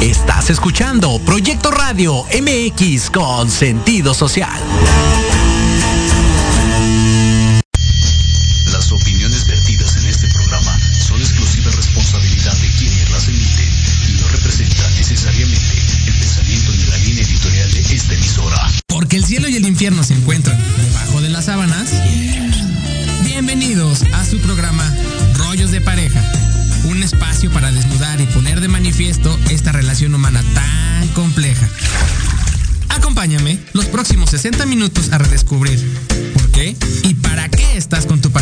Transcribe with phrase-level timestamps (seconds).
[0.00, 4.58] Estás escuchando Proyecto Radio MX con sentido social.
[8.72, 13.68] Las opiniones vertidas en este programa son exclusiva responsabilidad de quienes las emiten
[14.08, 18.70] y no representan necesariamente el pensamiento ni la línea editorial de esta emisora.
[18.86, 21.92] Porque el cielo y el infierno se encuentran debajo de las sábanas.
[23.22, 24.90] Bienvenidos a su programa
[25.34, 26.24] Rollos de Pareja
[26.84, 29.38] un espacio para desnudar y poner de manifiesto
[33.74, 35.78] Los próximos 60 minutos a redescubrir
[36.32, 38.39] por qué y para qué estás con tu pareja.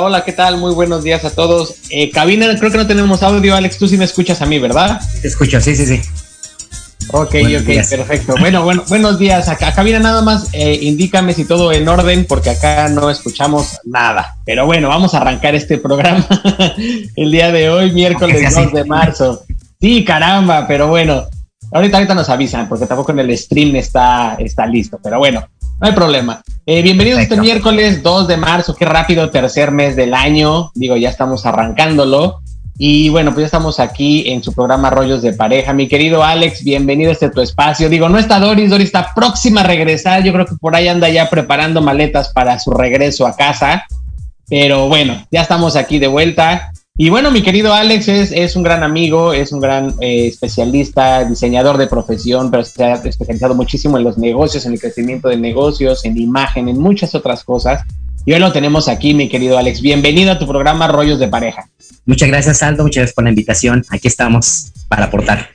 [0.00, 0.56] Hola, hola, ¿qué tal?
[0.56, 1.74] Muy buenos días a todos.
[1.90, 4.98] Eh, cabina, creo que no tenemos audio, Alex, tú sí me escuchas a mí, ¿verdad?
[5.20, 6.00] Te escucho, sí, sí, sí.
[7.08, 8.34] Ok, ok, perfecto.
[8.40, 9.50] Bueno, bueno, buenos días.
[9.50, 14.38] Acá, cabina nada más, eh, indícame si todo en orden, porque acá no escuchamos nada.
[14.46, 16.26] Pero bueno, vamos a arrancar este programa
[17.16, 19.42] el día de hoy, miércoles 2 de marzo.
[19.78, 21.26] Sí, caramba, pero bueno,
[21.72, 25.46] ahorita, ahorita nos avisan, porque tampoco en el stream está, está listo, pero bueno.
[25.80, 26.42] No hay problema.
[26.66, 30.70] Eh, bienvenidos este miércoles 2 de marzo, qué rápido, tercer mes del año.
[30.74, 32.42] Digo, ya estamos arrancándolo.
[32.76, 35.72] Y bueno, pues ya estamos aquí en su programa Rollos de Pareja.
[35.72, 37.88] Mi querido Alex, bienvenido a este tu espacio.
[37.88, 40.22] Digo, no está Doris, Doris está próxima a regresar.
[40.22, 43.86] Yo creo que por ahí anda ya preparando maletas para su regreso a casa.
[44.50, 46.72] Pero bueno, ya estamos aquí de vuelta.
[47.02, 51.24] Y bueno, mi querido Alex es, es un gran amigo, es un gran eh, especialista,
[51.24, 55.38] diseñador de profesión, pero se ha especializado muchísimo en los negocios, en el crecimiento de
[55.38, 57.84] negocios, en imagen, en muchas otras cosas.
[58.26, 59.80] Y hoy lo tenemos aquí, mi querido Alex.
[59.80, 61.70] Bienvenido a tu programa Rollos de Pareja.
[62.04, 62.82] Muchas gracias, Aldo.
[62.82, 63.82] Muchas gracias por la invitación.
[63.88, 65.48] Aquí estamos para aportar.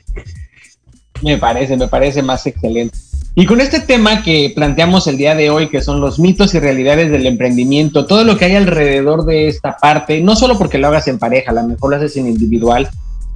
[1.22, 2.98] Me parece, me parece más excelente.
[3.38, 6.58] Y con este tema que planteamos el día de hoy, que son los mitos y
[6.58, 10.88] realidades del emprendimiento, todo lo que hay alrededor de esta parte, no solo porque lo
[10.88, 12.88] hagas en pareja, a lo mejor lo haces en individual,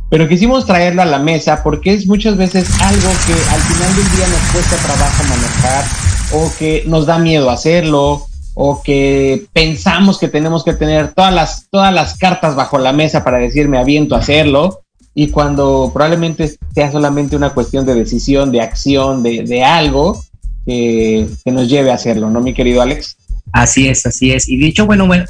[0.08, 4.17] pero quisimos traerla a la mesa porque es muchas veces algo que al final del
[4.17, 5.85] día nos cuesta trabajo manejar
[6.32, 11.69] o que nos da miedo hacerlo o que pensamos que tenemos que tener todas las,
[11.69, 14.80] todas las cartas bajo la mesa para decirme aviento a hacerlo
[15.14, 20.24] y cuando probablemente sea solamente una cuestión de decisión, de acción, de, algo
[20.64, 23.16] que, nos lleve a hacerlo, ¿no, mi querido Alex?
[23.52, 24.48] Así es, así es.
[24.48, 25.24] Y dicho, bueno, bueno,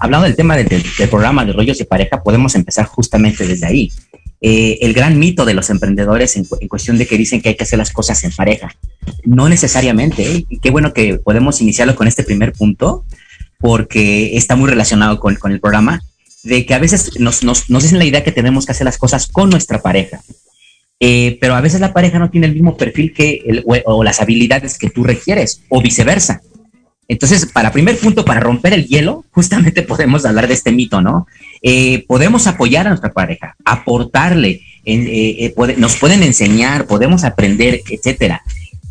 [0.00, 3.92] hablando del tema del, programa de rollos de pareja, podemos empezar justamente desde ahí.
[4.40, 7.62] Eh, el gran mito de los emprendedores en, cuestión de que dicen que hay que
[7.62, 8.74] hacer las cosas en pareja.
[9.24, 10.24] No necesariamente.
[10.24, 10.46] ¿eh?
[10.48, 13.04] Y qué bueno que podemos iniciarlo con este primer punto,
[13.60, 16.02] porque está muy relacionado con, con el programa
[16.42, 18.98] de que a veces nos, nos, nos dicen la idea que tenemos que hacer las
[18.98, 20.20] cosas con nuestra pareja.
[21.04, 24.20] Eh, pero a veces la pareja no tiene el mismo perfil que el, o, las
[24.20, 26.42] habilidades que tú requieres, o viceversa.
[27.08, 31.26] Entonces, para primer punto, para romper el hielo, justamente podemos hablar de este mito, ¿no?
[31.60, 38.42] Eh, podemos apoyar a nuestra pareja, aportarle, eh, nos pueden enseñar, podemos aprender, etcétera.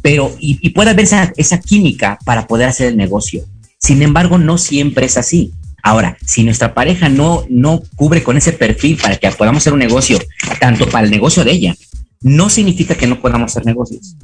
[0.02, 3.46] Pero, y, y puede haber esa, esa química para poder hacer el negocio.
[3.78, 5.54] Sin embargo, no siempre es así.
[5.84, 9.80] Ahora, si nuestra pareja no, no cubre con ese perfil para que podamos hacer un
[9.80, 10.20] negocio,
[10.60, 11.76] tanto para el negocio de ella,
[12.22, 14.16] no significa que no podamos hacer negocios.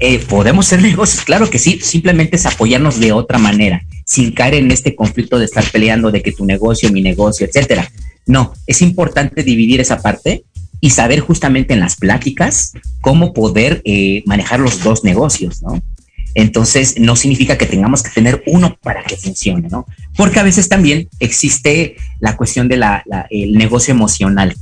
[0.00, 4.54] Eh, podemos hacer negocios, claro que sí, simplemente es apoyarnos de otra manera, sin caer
[4.54, 7.90] en este conflicto de estar peleando de que tu negocio, mi negocio, etcétera.
[8.26, 10.44] No, es importante dividir esa parte
[10.80, 15.82] y saber justamente en las pláticas cómo poder eh, manejar los dos negocios, ¿no?
[16.34, 19.86] Entonces, no significa que tengamos que tener uno para que funcione, ¿no?
[20.16, 22.84] Porque a veces también existe la cuestión del
[23.30, 24.54] negocio emocional.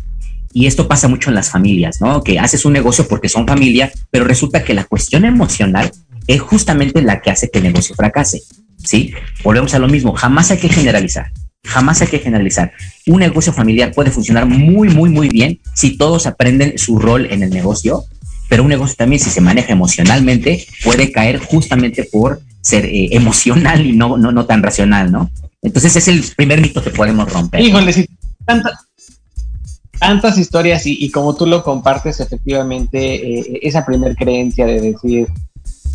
[0.53, 2.23] Y esto pasa mucho en las familias, ¿no?
[2.23, 5.91] Que haces un negocio porque son familia, pero resulta que la cuestión emocional
[6.27, 8.43] es justamente la que hace que el negocio fracase,
[8.83, 9.13] ¿sí?
[9.45, 11.31] Volvemos a lo mismo, jamás hay que generalizar.
[11.65, 12.73] Jamás hay que generalizar.
[13.07, 17.43] Un negocio familiar puede funcionar muy, muy, muy bien si todos aprenden su rol en
[17.43, 18.05] el negocio
[18.49, 23.87] pero un negocio también si se maneja emocionalmente puede caer justamente por ser eh, emocional
[23.87, 25.31] y no, no, no tan racional, ¿no?
[25.63, 27.61] Entonces es el primer mito que podemos romper.
[27.61, 28.07] Híjole, sí,
[29.99, 35.29] tantas, historias y, como tú lo compartes, efectivamente, eh, esa primer creencia de decir,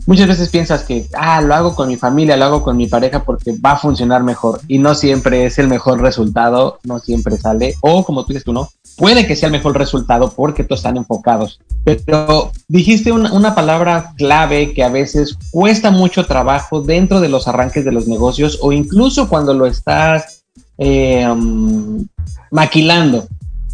[0.05, 3.23] muchas veces piensas que, ah, lo hago con mi familia, lo hago con mi pareja
[3.23, 7.75] porque va a funcionar mejor y no siempre es el mejor resultado, no siempre sale,
[7.81, 10.97] o como tú dices tú, no, puede que sea el mejor resultado porque todos están
[10.97, 17.29] enfocados, pero dijiste una, una palabra clave que a veces cuesta mucho trabajo dentro de
[17.29, 20.43] los arranques de los negocios o incluso cuando lo estás
[20.77, 21.27] eh,
[22.49, 23.27] maquilando,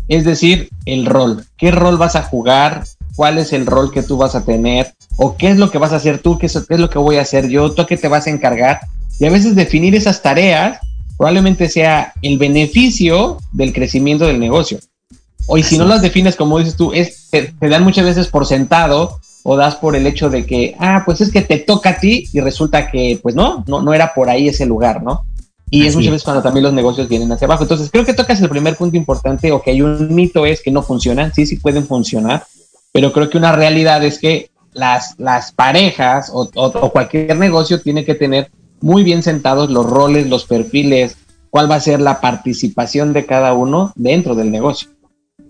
[0.08, 2.84] es decir, el rol, qué rol vas a jugar,
[3.16, 5.92] cuál es el rol que tú vas a tener o qué es lo que vas
[5.92, 8.08] a hacer tú, qué es, lo que voy a hacer yo, tú a qué te
[8.08, 8.80] vas a encargar.
[9.20, 10.80] Y a veces definir esas tareas
[11.18, 14.80] probablemente sea el beneficio del crecimiento del negocio.
[15.48, 18.46] O y si no las defines como dices tú, es, te, dan muchas veces por
[18.46, 22.00] sentado o das por el hecho de que, ah, pues es que te toca a
[22.00, 25.24] ti y resulta que, pues no, no, no era por ahí ese lugar, ¿no?
[25.70, 27.64] Y es muchas veces cuando también los negocios vienen hacia abajo.
[27.64, 30.72] Entonces, creo que tocas el primer punto importante, o que hay un mito es que
[30.72, 32.46] no funcionan, sí, sí pueden funcionar,
[32.94, 36.50] pero creo que una realidad es que las, las parejas o,
[36.92, 41.18] cualquier negocio tiene que tener muy bien sentados los roles, los perfiles,
[41.50, 44.90] cuál va a ser la participación de cada uno dentro del negocio.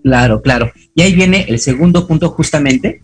[0.02, 0.72] Claro, claro.
[0.94, 3.00] Y ahí viene el segundo punto justamente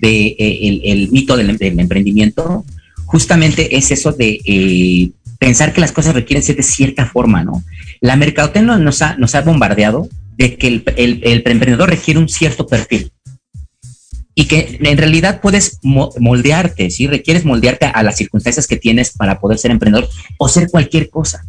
[0.00, 2.64] de eh, el, mito del, emprendimiento.
[3.06, 7.62] Justamente es eso de eh, pensar que las cosas requieren ser de cierta forma, ¿no?
[8.00, 12.28] La mercadotecnia nos ha, nos ha bombardeado de que el, el, el emprendedor requiere un
[12.28, 13.12] cierto perfil
[14.38, 19.40] y que en realidad puedes moldearte, si requieres moldearte a las circunstancias que tienes para
[19.40, 20.08] poder ser emprendedor
[20.38, 21.44] o ser cualquier cosa.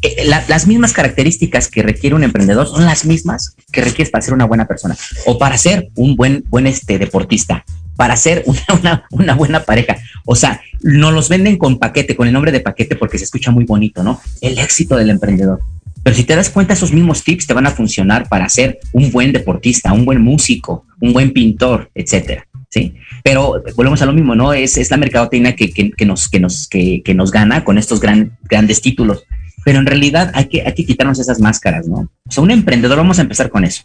[0.00, 4.34] Eh, las mismas características que requiere un emprendedor son las mismas que requieres para ser
[4.34, 4.96] una buena persona
[5.26, 7.64] o para ser un buen, buen este, deportista,
[7.96, 9.96] para ser una, una, buena pareja.
[10.24, 13.50] O sea, no los venden con paquete, con el nombre de paquete porque se escucha
[13.50, 14.20] muy bonito, ¿no?
[14.40, 15.62] El éxito del emprendedor.
[16.06, 19.10] Pero si te das cuenta, esos mismos tips te van a funcionar para ser un
[19.10, 22.46] buen deportista, un buen músico, un buen pintor, etcétera.
[22.70, 22.94] ¿sí?
[23.24, 24.52] Pero volvemos a lo mismo, ¿no?
[24.52, 28.38] Es, es la mercadotecnia que, que, nos, que, nos, que, nos gana con estos gran,
[28.44, 29.24] grandes títulos.
[29.64, 32.08] Pero en realidad hay que, hay que quitarnos esas máscaras, ¿no?
[32.24, 33.82] O sea, un emprendedor, vamos a empezar con eso.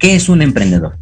[0.00, 0.98] ¿Qué es un emprendedor?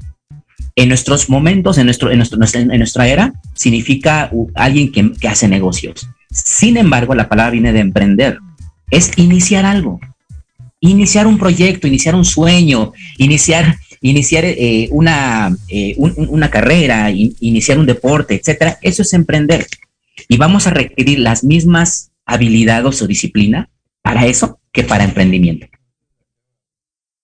[0.77, 5.49] En nuestros momentos, en, nuestro, en, nuestro, en nuestra era, significa alguien que, que hace
[5.49, 6.07] negocios.
[6.31, 8.39] Sin embargo, la palabra viene de emprender.
[8.91, 9.99] Es iniciar algo
[10.81, 17.87] iniciar un proyecto, iniciar un sueño, iniciar, iniciar eh, una, eh, una carrera, iniciar un
[17.87, 19.67] deporte, etcétera, eso es emprender.
[20.29, 23.71] Y vamos a requerir las mismas habilidades o disciplina
[24.03, 25.67] para eso que para emprendimiento.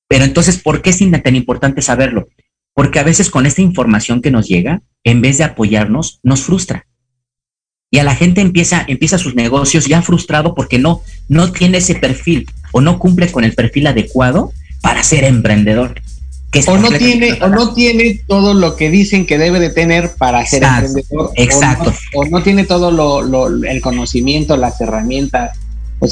[0.08, 2.28] Pero entonces, ¿por qué es tan importante saberlo?
[2.72, 6.86] Porque a veces con esta información que nos llega, en vez de apoyarnos, nos frustra
[7.94, 11.94] y a la gente empieza, empieza sus negocios ya frustrado porque no, no tiene ese
[11.94, 15.94] perfil o no cumple con el perfil adecuado para ser emprendedor.
[16.66, 20.44] o no tiene, o no tiene todo lo que dicen que debe de tener para
[20.44, 21.30] ser emprendedor.
[21.36, 21.94] Exacto.
[22.14, 25.56] O no, tiene todo lo, el conocimiento, las herramientas.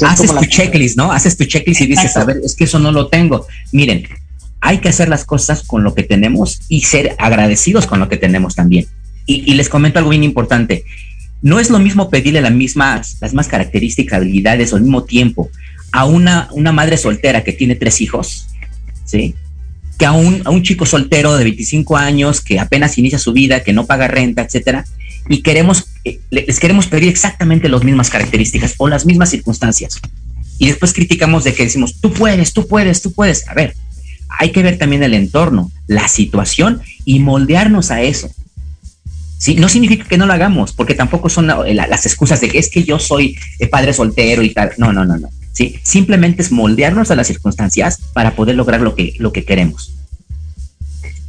[0.07, 1.11] Haces tu checklist, ¿no?
[1.11, 3.45] Haces tu checklist y dices, a ver, es que eso no lo tengo.
[3.73, 4.07] Miren,
[4.61, 8.15] hay que hacer las cosas con lo que tenemos y ser agradecidos con lo que
[8.15, 8.87] tenemos también.
[9.25, 10.85] Y, y les comento algo bien importante
[11.43, 15.51] no es lo mismo pedirle las mismas, las más características, habilidades al mismo tiempo
[15.91, 18.47] a una, una madre soltera que tiene tres hijos,
[19.05, 19.35] ¿sí?
[19.99, 23.61] Que a un, a un chico soltero de 25 años que apenas inicia su vida,
[23.61, 24.85] que no paga renta, etcétera,
[25.29, 29.99] y queremos, eh, les queremos pedir exactamente las mismas características o las mismas circunstancias.
[30.57, 33.47] Y después criticamos de que decimos, tú puedes, tú puedes, tú puedes.
[33.49, 33.75] A ver,
[34.29, 38.31] hay que ver también el entorno, la situación y moldearnos a eso.
[39.57, 42.83] No significa que no lo hagamos, porque tampoco son las excusas de que es que
[42.83, 44.71] yo soy eh, padre soltero y tal.
[44.77, 45.29] No, no, no, no.
[45.51, 45.79] ¿sí?
[45.83, 49.93] Simplemente es moldearnos a las circunstancias para poder lograr lo que, lo que queremos.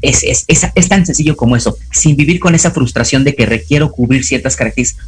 [0.00, 3.90] Es, es, es, tan sencillo como eso, sin vivir con esa frustración de que requiero
[3.90, 5.06] cubrir ciertas características.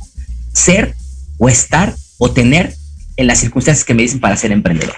[0.53, 0.95] Ser
[1.39, 2.75] o estar o tener
[3.17, 4.97] en las circunstancias que me dicen para ser emprendedor.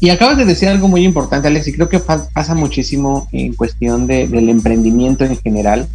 [0.00, 4.06] Y acabas de decir algo muy importante, Alex, y creo que pasa muchísimo en cuestión
[4.06, 5.88] del emprendimiento en general,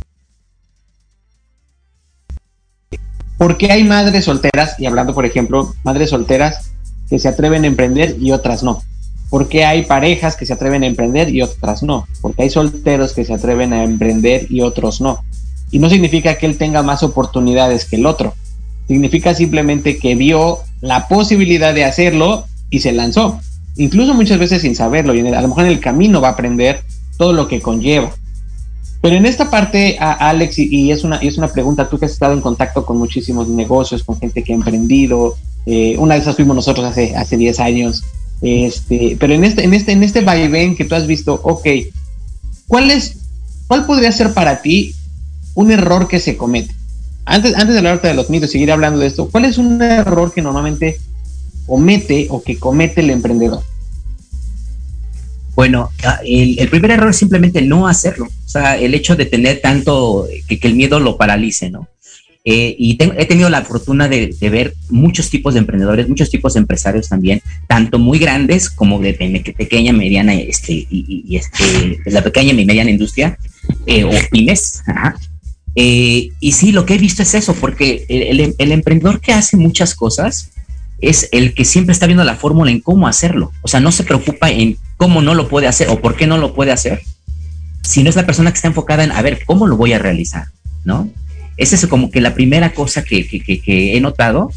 [3.37, 6.71] ¿Por qué hay madres solteras, y hablando por ejemplo, madres solteras
[7.09, 8.81] que se atreven a emprender y otras no?
[9.29, 12.07] ¿Por qué hay parejas que se atreven a emprender y otras no?
[12.21, 15.23] Porque hay solteros que se atreven a emprender y otros no.
[15.71, 18.33] Y no significa que él tenga más oportunidades que el otro.
[18.87, 23.41] Significa simplemente que vio la posibilidad de hacerlo y se lanzó.
[23.75, 25.13] Incluso muchas veces sin saberlo.
[25.13, 26.81] Y a lo mejor en el camino va a aprender
[27.17, 28.13] todo lo que conlleva.
[29.05, 32.33] Pero en esta parte, Alex, y, es, una, es una pregunta, tú que has estado
[32.33, 35.35] en contacto con muchísimos negocios, con gente que ha emprendido,
[35.67, 38.03] eh, una de esas fuimos nosotros hace, hace 10 años,
[38.41, 41.67] este, pero en este, en este, en este vaivén que tú has visto, ok,
[42.65, 43.17] ¿cuál es,
[43.67, 44.95] cuál podría ser para ti
[45.53, 46.73] un error que se comete?
[47.25, 50.33] antes, antes de hablarte de los mitos, seguir hablando de esto, ¿cuál es un error
[50.33, 50.97] que normalmente
[51.67, 53.61] comete o que comete el emprendedor?
[55.55, 58.25] Bueno, ah, el, primer error es simplemente no hacerlo.
[58.25, 61.87] O sea, el hecho de tener tanto, que, el miedo lo paralice, ¿no?
[62.47, 66.59] Eh, y he tenido la fortuna de, ver muchos tipos de emprendedores, muchos tipos de
[66.59, 69.13] empresarios también, tanto muy grandes como de,
[69.57, 73.39] pequeña, mediana, este, y, este, la pequeña y mediana industria,
[73.87, 74.83] eh, o pymes.
[75.73, 79.57] Eh, y sí, lo que he visto es eso, porque el, el emprendedor que hace
[79.57, 80.51] muchas cosas,
[81.01, 83.51] es el que siempre está viendo la fórmula en cómo hacerlo.
[83.61, 86.37] O sea, no se preocupa en cómo no lo puede hacer o por qué no
[86.37, 87.01] lo puede hacer,
[87.81, 90.47] sino es la persona que está enfocada en a ver cómo lo voy a realizar,
[90.83, 91.09] ¿no?
[91.57, 93.25] Es como que la primera cosa que,
[93.65, 94.51] he notado.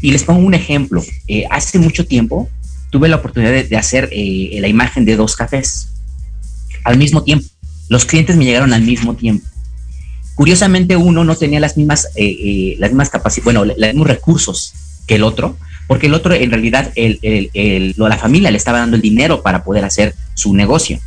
[0.00, 1.02] Y les pongo un ejemplo.
[1.28, 2.48] Eh, hace mucho tiempo
[2.90, 5.88] tuve la oportunidad de, hacer eh, la imagen de dos cafés
[6.84, 7.46] al mismo tiempo.
[7.88, 9.46] Los clientes me llegaron al mismo tiempo.
[10.34, 14.74] Curiosamente, uno no tenía las mismas, eh, las mismas capacidades, bueno, los mismos recursos
[15.06, 18.96] que el otro, porque el otro en realidad el, el, la familia le estaba dando
[18.96, 20.98] el dinero para poder hacer su negocio,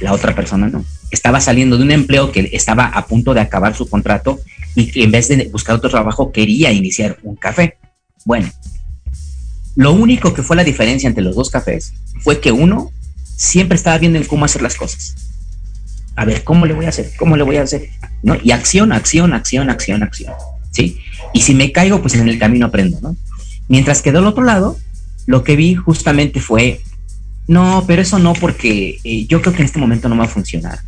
[0.00, 0.84] la otra persona no.
[1.10, 4.40] Estaba saliendo de un empleo que estaba a punto de acabar su contrato
[4.74, 7.78] y que en vez de buscar otro trabajo quería iniciar un café.
[8.24, 8.50] Bueno,
[9.76, 12.90] lo único que fue la diferencia entre los dos cafés fue que uno
[13.22, 15.14] siempre estaba viendo en cómo hacer las cosas.
[16.16, 17.12] A ver, ¿cómo le voy a hacer?
[17.18, 17.90] ¿Cómo le voy a hacer?
[18.22, 18.36] ¿No?
[18.42, 20.32] Y acción, acción, acción, acción, acción.
[20.70, 20.98] ¿Sí?
[21.34, 23.16] Y si me caigo, pues en el camino aprendo, ¿no?
[23.68, 24.76] Mientras que del otro lado,
[25.26, 26.80] lo que vi justamente fue,
[27.48, 30.28] no, pero eso no, porque eh, yo creo que en este momento no va a
[30.28, 30.80] funcionar.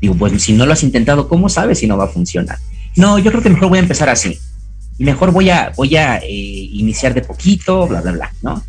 [0.00, 2.58] Digo, pues si no lo has intentado, ¿cómo sabes si no va a funcionar?
[2.96, 4.38] No, yo creo que mejor voy a empezar así.
[4.98, 8.62] Y mejor voy a, voy a eh, iniciar de poquito, bla, bla, bla, ¿no?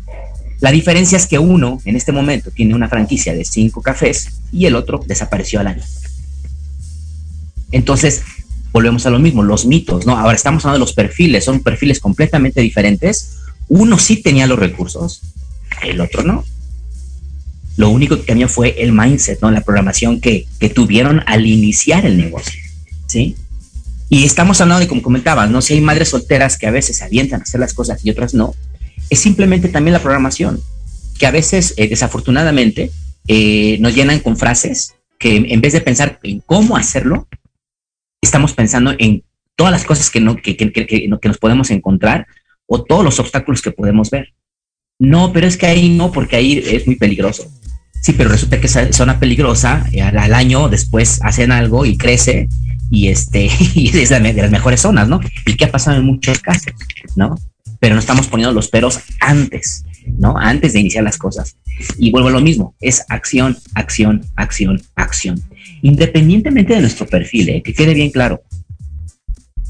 [0.60, 4.66] La diferencia es que uno en este momento tiene una franquicia de cinco cafés y
[4.66, 5.82] el otro desapareció al año.
[7.70, 8.22] Entonces,
[8.74, 10.18] volvemos a lo mismo, los mitos, ¿no?
[10.18, 13.36] Ahora estamos hablando de los perfiles, son perfiles completamente diferentes.
[13.68, 15.22] Uno sí tenía los recursos,
[15.84, 16.44] el otro no.
[17.76, 19.52] Lo único que cambió fue el mindset, ¿no?
[19.52, 22.60] La programación que, que tuvieron al iniciar el negocio,
[23.06, 23.36] ¿sí?
[24.08, 25.62] Y estamos hablando de, como comentabas, ¿no?
[25.62, 28.34] Si hay madres solteras que a veces se avientan a hacer las cosas y otras
[28.34, 28.56] no,
[29.08, 30.60] es simplemente también la programación,
[31.16, 32.90] que a veces, eh, desafortunadamente,
[33.28, 37.28] eh, nos llenan con frases que en vez de pensar en cómo hacerlo,
[38.24, 39.22] estamos pensando en
[39.56, 42.26] todas las cosas que, no, que, que, que, nos podemos encontrar
[42.66, 44.34] o todos los obstáculos que podemos ver.
[44.98, 47.50] No, pero es que ahí no, porque ahí es muy peligroso.
[48.00, 52.48] Sí, pero resulta que esa zona peligrosa, eh, al, año después hacen algo y crece
[52.90, 55.20] y este y es de las mejores zonas, ¿no?
[55.46, 56.74] Y qué ha pasado en muchos casos,
[57.16, 57.34] ¿no?
[57.80, 60.36] Pero no estamos poniendo los peros antes, ¿no?
[60.38, 61.56] Antes de iniciar las cosas.
[61.98, 65.42] Y vuelvo a lo mismo, es acción, acción, acción, acción
[65.84, 67.62] independientemente de nuestro perfil, ¿eh?
[67.62, 68.42] que quede bien claro.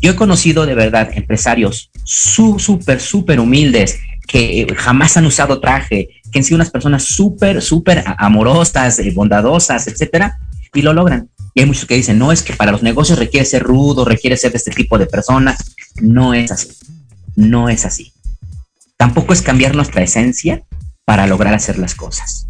[0.01, 3.99] Yo he conocido de verdad empresarios súper, súper humildes
[4.29, 9.89] que jamás han usado traje, que han sido unas personas súper, súper amorosas, eh, bondadosas,
[9.89, 10.39] etcétera,
[10.73, 11.31] y lo logran.
[11.53, 14.37] Y hay muchos que dicen, no, es que para los negocios requiere ser rudo, requiere
[14.37, 15.75] ser de este tipo de personas.
[16.01, 16.69] No es así.
[17.35, 18.14] No es así.
[18.97, 20.63] Tampoco es cambiar nuestra esencia
[21.05, 22.47] para lograr hacer las cosas.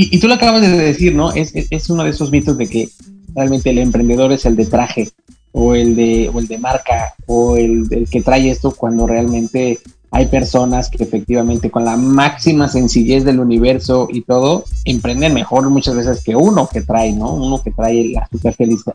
[0.00, 1.32] Y, tú lo acabas de decir, ¿no?
[1.32, 2.88] Es, es, uno de esos mitos de que
[3.34, 5.08] realmente el emprendedor es el de traje
[5.50, 9.80] o el de, o el de marca o el, que trae esto cuando realmente
[10.12, 15.96] hay personas que efectivamente con la máxima sencillez del universo y todo emprenden mejor muchas
[15.96, 17.34] veces que uno que trae, ¿no?
[17.34, 18.28] Uno que trae la,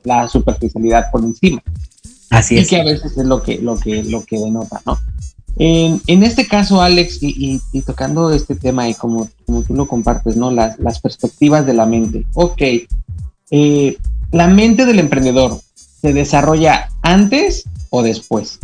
[0.05, 1.61] la superficialidad por encima.
[2.29, 2.65] Así es.
[2.65, 4.97] Y que a veces es lo que, lo que, lo que denota, ¿no?
[5.57, 10.35] En, en, este caso, Alex, y, tocando este tema y como, como tú lo compartes,
[10.35, 10.49] ¿no?
[10.49, 12.25] Las, las perspectivas de la mente.
[12.33, 12.61] Ok,
[13.51, 13.97] eh,
[14.31, 15.59] la mente del emprendedor
[16.01, 18.59] se desarrolla antes o después,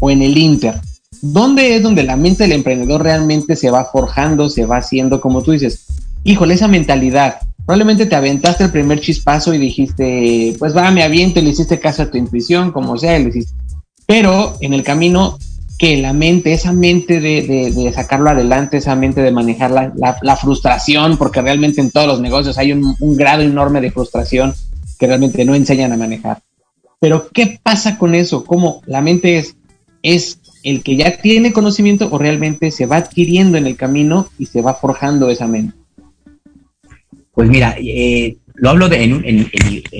[0.00, 0.80] o en el inter.
[1.20, 5.42] ¿Dónde es donde la mente del emprendedor realmente se va forjando, se va haciendo, como
[5.42, 5.84] tú dices,
[6.24, 7.36] híjole, esa mentalidad?
[7.66, 11.78] Probablemente te aventaste el primer chispazo y dijiste, pues va, me aviento y le hiciste
[11.78, 13.52] caso a tu intuición, como sea, le hiciste.
[14.06, 15.38] Pero en el camino
[15.82, 21.42] que la mente, esa mente de, sacarlo adelante, esa mente de manejar la, frustración, porque
[21.42, 24.54] realmente en todos los negocios hay un, grado enorme de frustración
[24.96, 26.40] que realmente no enseñan a manejar.
[27.00, 28.44] Pero, ¿qué pasa con eso?
[28.44, 29.56] ¿Cómo la mente es,
[30.04, 34.46] es el que ya tiene conocimiento o realmente se va adquiriendo en el camino y
[34.46, 35.76] se va forjando esa mente?
[37.34, 39.50] Pues mira, eh, lo hablo de, en,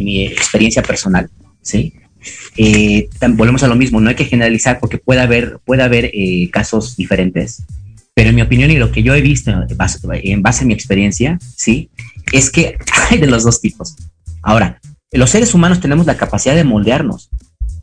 [0.04, 1.28] mi experiencia personal,
[1.60, 1.92] ¿sí?
[2.56, 6.48] Eh, volvemos a lo mismo, no hay que generalizar porque puede haber, puede haber eh,
[6.50, 7.62] casos diferentes.
[8.14, 11.38] Pero en mi opinión y lo que yo he visto en base a mi experiencia,
[11.56, 11.90] sí,
[12.32, 12.78] es que
[13.10, 13.96] hay de los dos tipos.
[14.42, 14.80] Ahora,
[15.12, 17.30] los seres humanos tenemos la capacidad de moldearnos,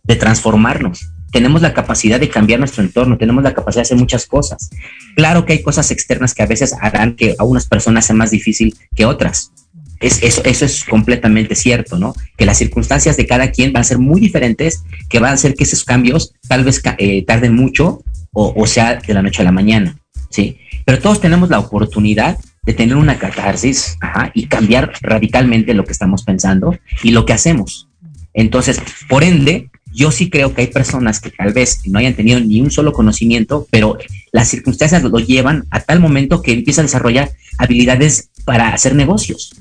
[0.03, 1.11] de transformarnos.
[1.31, 4.71] tenemos la capacidad de cambiar nuestro entorno, tenemos la capacidad de hacer muchas cosas.
[5.15, 8.31] Claro que hay cosas externas que a veces harán que a unas personas sea más
[8.31, 9.51] difícil que otras.
[9.99, 12.15] Es, eso, eso es completamente cierto, ¿no?
[12.37, 15.55] Que las circunstancias de cada quien van a ser muy diferentes, que van a hacer
[15.55, 18.01] que esos cambios tal vez eh, tarden mucho
[18.31, 19.97] o, sea de la noche a la mañana,
[20.29, 20.57] ¿sí?
[20.85, 23.97] Pero todos tenemos la oportunidad de tener una catarsis
[24.33, 27.89] y cambiar radicalmente lo que estamos pensando y lo que hacemos.
[28.33, 32.39] Entonces, por ende, yo sí creo que hay personas que tal vez no hayan tenido
[32.39, 33.97] ni un solo conocimiento, pero
[34.31, 39.51] las circunstancias lo llevan a tal momento que empieza a desarrollar habilidades para hacer negocios.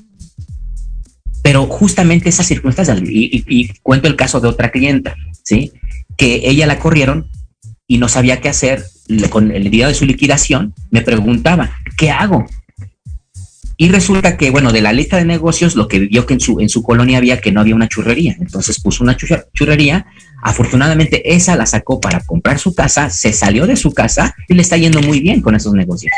[1.41, 5.71] Pero justamente esas circunstancias, y, cuento el caso de otra clienta, ¿sí?
[6.17, 7.29] Que ella la corrieron
[7.87, 8.83] y no sabía qué hacer
[9.29, 12.45] con el día de su liquidación, me preguntaba, ¿qué hago?
[13.81, 16.59] Y resulta que, bueno, de la lista de negocios, lo que vio que en su,
[16.59, 18.35] en su colonia había que no había una churrería.
[18.37, 20.05] Entonces puso una churrería.
[20.43, 24.63] Afortunadamente, esa la sacó para comprar su casa, se salió de su casa y le
[24.63, 26.11] está yendo muy bien con esos negocios.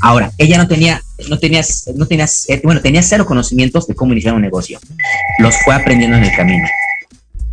[0.00, 1.62] Ahora, ella no tenía, no tenía,
[1.94, 4.80] no tenía, eh, bueno, tenía cero conocimientos de cómo iniciar un negocio.
[5.38, 6.68] Los fue aprendiendo en el camino.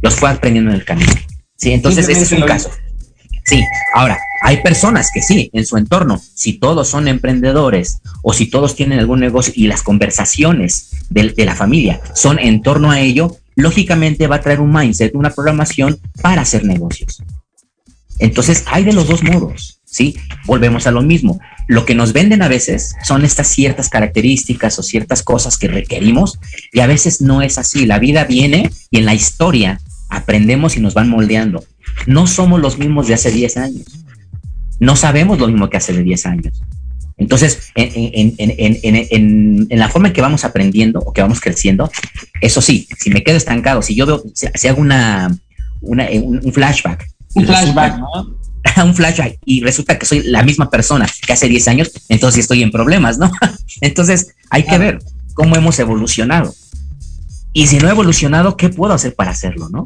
[0.02, 1.12] Los fue aprendiendo en el camino.
[1.58, 2.70] Sí, entonces ese es un caso.
[3.44, 8.48] Sí, ahora, hay personas que sí, en su entorno, si todos son emprendedores o si
[8.48, 13.38] todos tienen algún negocio y las conversaciones de, la familia son en torno a ello,
[13.56, 17.24] lógicamente va a traer un mindset, una programación para hacer negocios.
[18.20, 20.16] Entonces, hay de los dos modos, ¿sí?
[20.46, 21.40] Volvemos a lo mismo.
[21.68, 26.40] Lo que nos venden a veces son estas ciertas características o ciertas cosas que requerimos
[26.72, 27.86] y a veces no es así.
[27.86, 31.64] La vida viene y en la historia aprendemos y nos van moldeando
[32.06, 33.86] no somos los mismos de hace 10 años.
[34.80, 36.62] No sabemos lo mismo que hace de 10 años.
[37.18, 41.90] Entonces, en, la forma en que vamos aprendiendo o que vamos creciendo,
[42.42, 45.36] eso sí, si me quedo estancado, si yo veo, si, hago una,
[45.82, 47.08] un, flashback.
[47.34, 48.37] Un flashback, ¿no?
[48.84, 52.64] un flashback y resulta que soy la misma persona que hace 10 años, entonces estoy
[52.64, 53.32] en problemas, ¿no?
[53.82, 55.00] Entonces, hay que ver
[55.34, 56.54] cómo hemos evolucionado.
[57.54, 59.86] Y si no he evolucionado, ¿qué puedo hacer para hacerlo, no?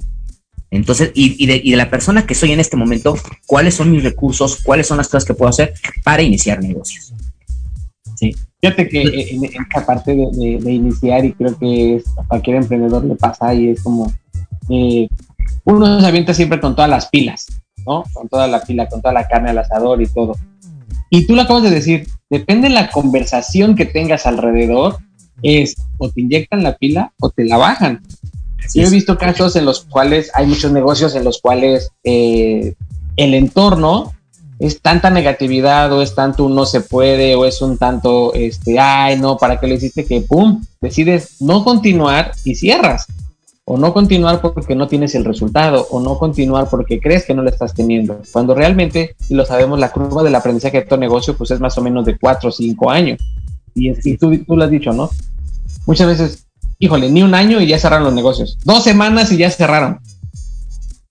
[0.72, 4.88] Entonces, y, de, la persona que soy en este momento, cuáles son mis recursos, cuáles
[4.88, 7.14] son las cosas que puedo hacer para iniciar negocios.
[8.16, 8.34] Sí.
[8.62, 13.54] Fíjate que en, esta parte de, iniciar, y creo que a cualquier emprendedor le pasa,
[13.54, 14.14] y es como
[14.70, 15.10] eh,
[15.66, 17.48] uno se avienta siempre con todas las pilas,
[17.86, 18.04] ¿no?
[18.14, 20.36] Con toda la pila, con toda la carne al asador y todo.
[21.10, 24.98] Y tú lo acabas de decir, depende de la conversación que tengas alrededor,
[25.44, 28.02] es o te inyectan la pila o te la bajan.
[28.74, 32.76] Yo he visto casos en los cuales hay muchos negocios en los cuales eh,
[33.18, 34.14] el entorno
[34.60, 38.80] es tanta negatividad o es tanto un no se puede o es un tanto, este,
[38.80, 43.08] ay, no, ¿para qué le hiciste que, pum, decides no continuar y cierras?
[43.66, 47.44] O no continuar porque no tienes el resultado, o no continuar porque crees que no
[47.44, 48.22] lo estás teniendo.
[48.32, 51.78] Cuando realmente, y lo sabemos, la curva del aprendizaje de todo negocio, pues es más
[51.78, 53.20] o menos de cuatro o cinco años.
[53.74, 55.10] Y, es, y tú, tú lo has dicho, ¿no?
[55.86, 56.46] Muchas veces
[56.82, 58.58] híjole, ni un año y ya cerraron los negocios.
[58.66, 60.00] Dos semanas y ya cerraron.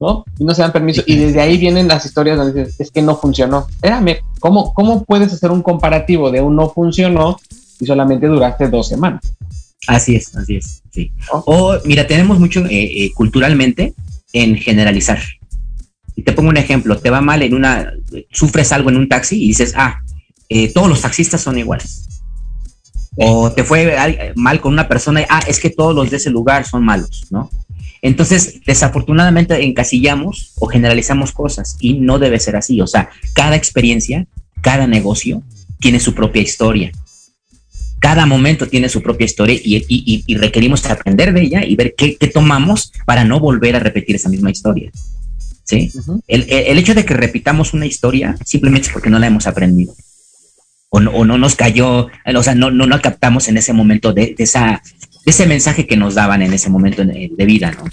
[0.00, 0.24] ¿No?
[0.38, 1.02] Y no se dan permiso.
[1.06, 3.66] Y desde ahí vienen las historias donde dices, es que no funcionó.
[3.68, 7.36] Espérame, ¿cómo, ¿cómo puedes hacer un comparativo de un no funcionó
[7.78, 9.20] y solamente duraste dos semanas?
[9.86, 11.12] Así es, así es, sí.
[11.30, 13.94] O, mira, tenemos mucho eh, eh, culturalmente
[14.32, 15.20] en generalizar.
[16.16, 17.92] Y te pongo un ejemplo, te va mal en una,
[18.30, 20.00] sufres algo en un taxi y dices, ah,
[20.48, 22.06] eh, todos los taxistas son iguales
[23.16, 23.96] o te fue
[24.36, 27.26] mal con una persona y, ah, es que todos los de ese lugar son malos,
[27.30, 27.50] ¿no?
[28.02, 32.80] Entonces, desafortunadamente encasillamos o generalizamos cosas y no debe ser así.
[32.80, 34.26] O sea, cada experiencia,
[34.62, 35.42] cada negocio
[35.80, 36.92] tiene su propia historia.
[38.00, 42.92] Cada momento tiene su propia historia y, requerimos aprender de ella y ver qué, tomamos
[43.06, 44.90] para no volver a repetir esa misma historia.
[45.62, 45.92] ¿Sí?
[46.26, 49.94] el, el hecho de que repitamos una historia simplemente es porque no la hemos aprendido
[50.90, 54.82] o no, nos cayó, o sea, no, no, no captamos en ese momento de, esa,
[55.24, 57.84] ese mensaje que nos daban en ese momento de vida, ¿no?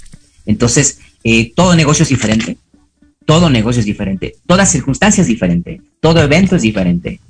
[0.46, 2.58] Entonces, eh, todo negocio es diferente,
[3.24, 7.20] todo negocio es diferente, toda circunstancia es diferente, todo evento es diferente.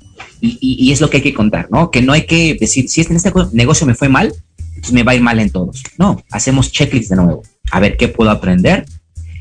[0.41, 1.91] Y, es lo que hay que contar, ¿no?
[1.91, 4.33] Que no hay que decir, si en este negocio me fue mal,
[4.79, 5.83] pues me va a ir mal en todos.
[5.97, 7.43] No, hacemos checklist de nuevo.
[7.71, 8.85] A ver qué puedo aprender,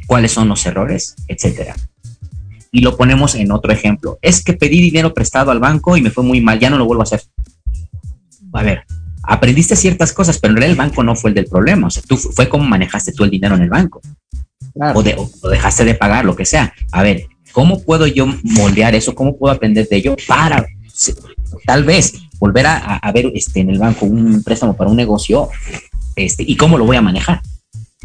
[0.07, 1.77] cuáles son los errores, etcétera
[2.71, 4.19] y lo ponemos en otro ejemplo.
[4.23, 6.85] Es que pedí dinero prestado al banco y me fue muy mal, ya no lo
[6.85, 7.23] vuelvo a hacer.
[8.53, 8.85] A ver,
[9.23, 11.87] aprendiste ciertas cosas, pero en realidad el banco no fue el del problema.
[11.87, 14.01] O sea, tú fue cómo manejaste tú el dinero en el banco.
[14.95, 15.17] O, de,
[15.51, 16.73] dejaste de pagar, lo que sea.
[16.93, 19.15] A ver, ¿cómo puedo yo moldear eso?
[19.15, 20.67] ¿Cómo puedo aprender de ello para
[21.67, 25.49] tal vez volver a, ver este, en el banco un préstamo para un negocio
[26.17, 27.41] este, y cómo lo voy a manejar?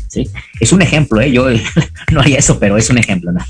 [0.07, 0.29] ¿sí?
[0.59, 1.31] Es un ejemplo, ¿eh?
[1.31, 1.47] Yo
[2.11, 3.41] no haría eso, pero es un ejemplo, ¿no?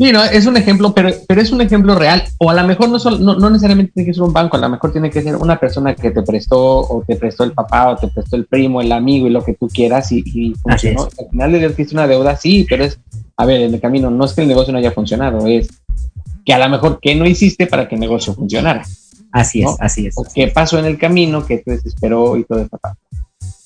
[0.00, 2.22] Sí, no, es un ejemplo, pero, pero es un ejemplo real.
[2.38, 4.68] O a lo mejor no, no, no, necesariamente tiene que ser un banco, a lo
[4.68, 7.96] mejor tiene que ser una persona que te prestó, o te prestó el papá, o
[7.96, 10.12] te prestó el primo, el amigo y lo que tú quieras.
[10.12, 13.00] Y, y Al final le diste una deuda, sí, pero es,
[13.36, 15.68] a ver, en el camino no es que el negocio no haya funcionado, es
[16.48, 18.82] que a lo mejor que no hiciste para que el negocio funcionara.
[19.32, 20.16] Así es, así es.
[20.16, 22.78] O qué pasó en el camino que te desesperó y todo eso.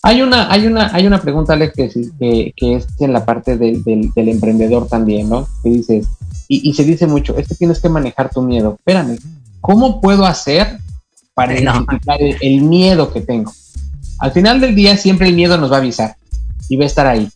[0.03, 3.85] Hay una, hay una, hay una pregunta, Alex, que, que, es en la parte del,
[3.85, 5.47] del, emprendedor también, ¿no?
[5.62, 6.09] Que dices,
[6.49, 8.75] y, se dice mucho, es que tienes que manejar tu miedo.
[8.81, 9.16] Espérame,
[9.61, 10.81] ¿cómo puedo hacer
[11.35, 13.53] para identificar el, miedo que tengo?
[14.18, 16.16] Al final del día siempre el miedo nos va a avisar
[16.68, 17.31] y va a estar ahí.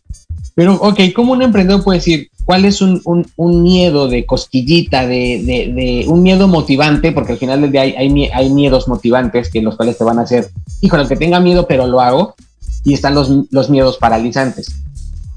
[0.56, 5.42] Pero, ok, ¿cómo un emprendedor puede decir cuál es un, un, miedo de cosquillita, de,
[5.44, 7.10] de, de, un miedo motivante?
[7.12, 10.20] Porque al final del día hay, hay, hay miedos motivantes que los cuales te van
[10.20, 10.48] a hacer,
[10.80, 12.36] híjole, que tenga miedo, pero lo hago
[12.84, 14.68] y están los, los miedos paralizantes.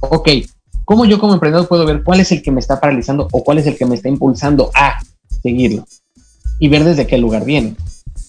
[0.01, 0.29] Ok,
[0.85, 3.57] ¿cómo yo como emprendedor puedo ver cuál es el que me está paralizando o cuál
[3.57, 4.99] es el que me está impulsando a
[5.41, 5.85] seguirlo?
[6.59, 7.75] Y ver desde qué lugar viene.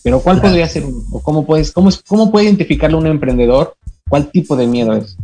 [0.03, 3.77] Pero ¿cuál podría ser ¿O cómo, puedes, cómo, cómo puede identificarlo un emprendedor?
[4.09, 5.19] ¿Cuál tipo de miedo es?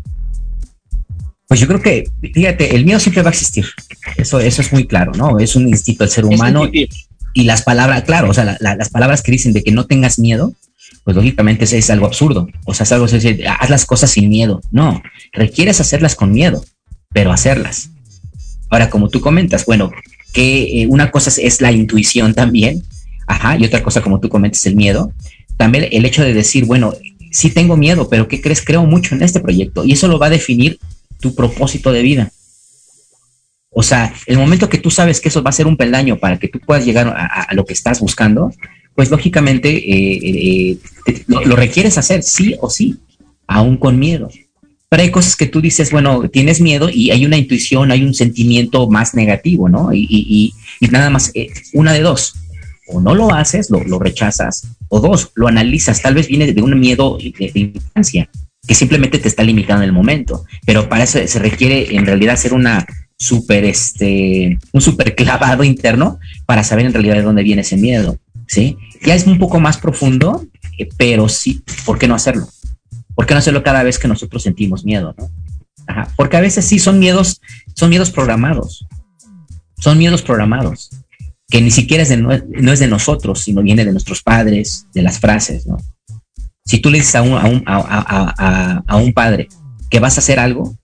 [1.48, 2.04] Pues yo creo que,
[2.34, 3.66] fíjate, el miedo siempre va a existir.
[4.16, 5.38] Eso, eso es muy claro, ¿no?
[5.38, 6.68] Es un instinto del ser humano.
[7.34, 10.54] Y las palabras, claro, o sea, las palabras que dicen de que no tengas miedo,
[11.04, 12.48] pues lógicamente es, es algo absurdo.
[12.64, 14.60] O sea, es algo, decir, haz las cosas sin miedo.
[14.70, 16.64] No, requieres hacerlas con miedo,
[17.12, 17.90] pero hacerlas.
[18.70, 19.92] Ahora, como tú comentas, bueno,
[20.32, 22.82] que eh, una cosa es, la intuición también,
[23.26, 25.12] ajá, y otra cosa, como tú comentas, el miedo.
[25.56, 26.92] También el hecho de decir, bueno,
[27.30, 28.62] sí tengo miedo, pero ¿qué crees?
[28.62, 30.78] Creo mucho en este proyecto y eso lo va a definir
[31.20, 32.32] tu propósito de vida.
[33.70, 36.38] O sea, el momento que tú sabes que eso va a ser un peldaño para
[36.38, 38.50] que tú puedas llegar a lo que estás buscando,
[38.96, 42.96] pues lógicamente eh, eh, lo, requieres hacer, sí o sí,
[43.46, 44.30] aún con miedo.
[44.88, 48.14] Pero hay cosas que tú dices, bueno, tienes miedo y hay una intuición, hay un
[48.14, 49.92] sentimiento más negativo, ¿no?
[49.92, 50.54] Y,
[50.90, 52.34] nada más, eh, una de dos,
[52.88, 56.78] o no lo haces, lo, rechazas, o dos, lo analizas, tal vez viene de un
[56.80, 58.30] miedo de, infancia,
[58.66, 62.52] que simplemente te está limitando el momento, pero para eso se requiere en realidad hacer
[62.52, 62.86] una
[63.18, 68.18] super, este, un super clavado interno para saber en realidad de dónde viene ese miedo.
[68.46, 68.76] ¿sí?
[69.04, 70.44] Ya es un poco más profundo,
[70.78, 72.48] eh, pero sí, ¿por qué no hacerlo?
[73.14, 75.30] ¿Por qué no hacerlo cada vez que nosotros sentimos miedo, no?
[76.16, 77.40] porque a veces sí son miedos,
[77.74, 78.86] son miedos programados,
[79.78, 80.90] son miedos programados,
[81.48, 82.32] que ni siquiera es de, no,
[82.72, 85.76] es de nosotros, sino viene de nuestros padres, de las frases, ¿no?
[86.66, 89.48] Si tú le dices a un, a un, a, a un padre
[89.88, 90.76] que vas a hacer algo,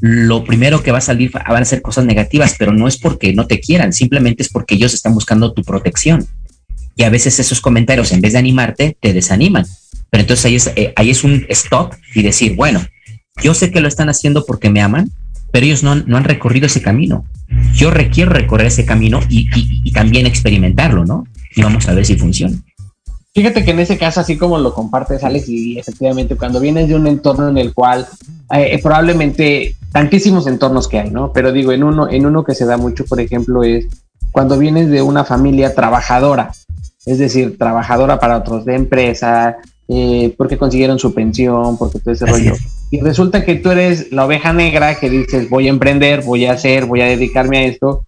[0.00, 3.32] lo primero que va a salir van a ser cosas negativas, pero no es porque
[3.32, 6.26] no te quieran, simplemente es porque ellos están buscando tu protección.
[6.96, 9.66] Y a veces esos comentarios, en vez de animarte, te desaniman.
[10.10, 12.84] Pero entonces ahí es, eh, ahí es un stop y decir, bueno,
[13.42, 15.10] yo sé que lo están haciendo porque me aman,
[15.52, 17.26] pero ellos no no han recorrido ese camino.
[17.74, 21.26] Yo requiero recorrer ese camino y, y, también experimentarlo, ¿no?
[21.54, 22.56] Y vamos a ver si funciona.
[23.36, 26.94] Fíjate que en ese caso, así como lo compartes, Alex, y efectivamente, cuando vienes de
[26.94, 28.06] un entorno en el cual
[28.50, 31.34] eh, probablemente tantísimos entornos que hay, ¿no?
[31.34, 33.88] Pero digo, en uno, en uno que se da mucho, por ejemplo, es
[34.32, 36.52] cuando vienes de una familia trabajadora,
[37.04, 42.24] es decir, trabajadora para otros de empresa, eh, porque consiguieron su pensión, porque todo ese
[42.24, 42.54] rollo.
[42.90, 46.52] Y resulta que tú eres la oveja negra que dices, voy a emprender, voy a
[46.52, 48.05] hacer, voy a dedicarme a esto.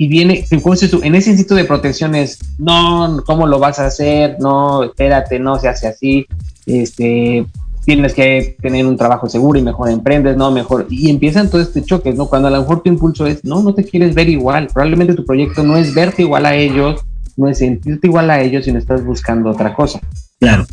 [0.00, 4.38] Y viene, en ese instinto de protección es, no, ¿cómo lo vas a hacer?
[4.40, 6.26] No, espérate, no se hace así.
[6.64, 7.44] Este,
[7.84, 10.86] tienes que tener un trabajo seguro y mejor emprendes, no, mejor.
[10.88, 12.28] Y empiezan todo este choque, ¿no?
[12.28, 14.68] Cuando a lo mejor tu impulso es, no, no te quieres ver igual.
[14.72, 17.02] Probablemente tu proyecto no es verte igual a ellos,
[17.36, 20.00] no es sentirte igual a ellos, sino estás buscando otra cosa.
[20.38, 20.64] Claro.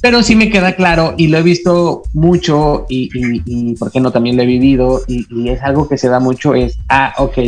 [0.00, 3.98] Pero sí me queda claro y lo he visto mucho y, y, y ¿por qué
[3.98, 4.12] no?
[4.12, 7.38] También lo he vivido y, y, es algo que se da mucho, es, ah, ok.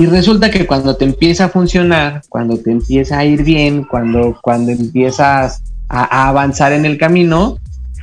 [0.00, 4.34] Y resulta que cuando te empieza a funcionar, cuando te empieza a ir bien, cuando,
[4.40, 7.58] cuando empiezas a, a avanzar en el camino,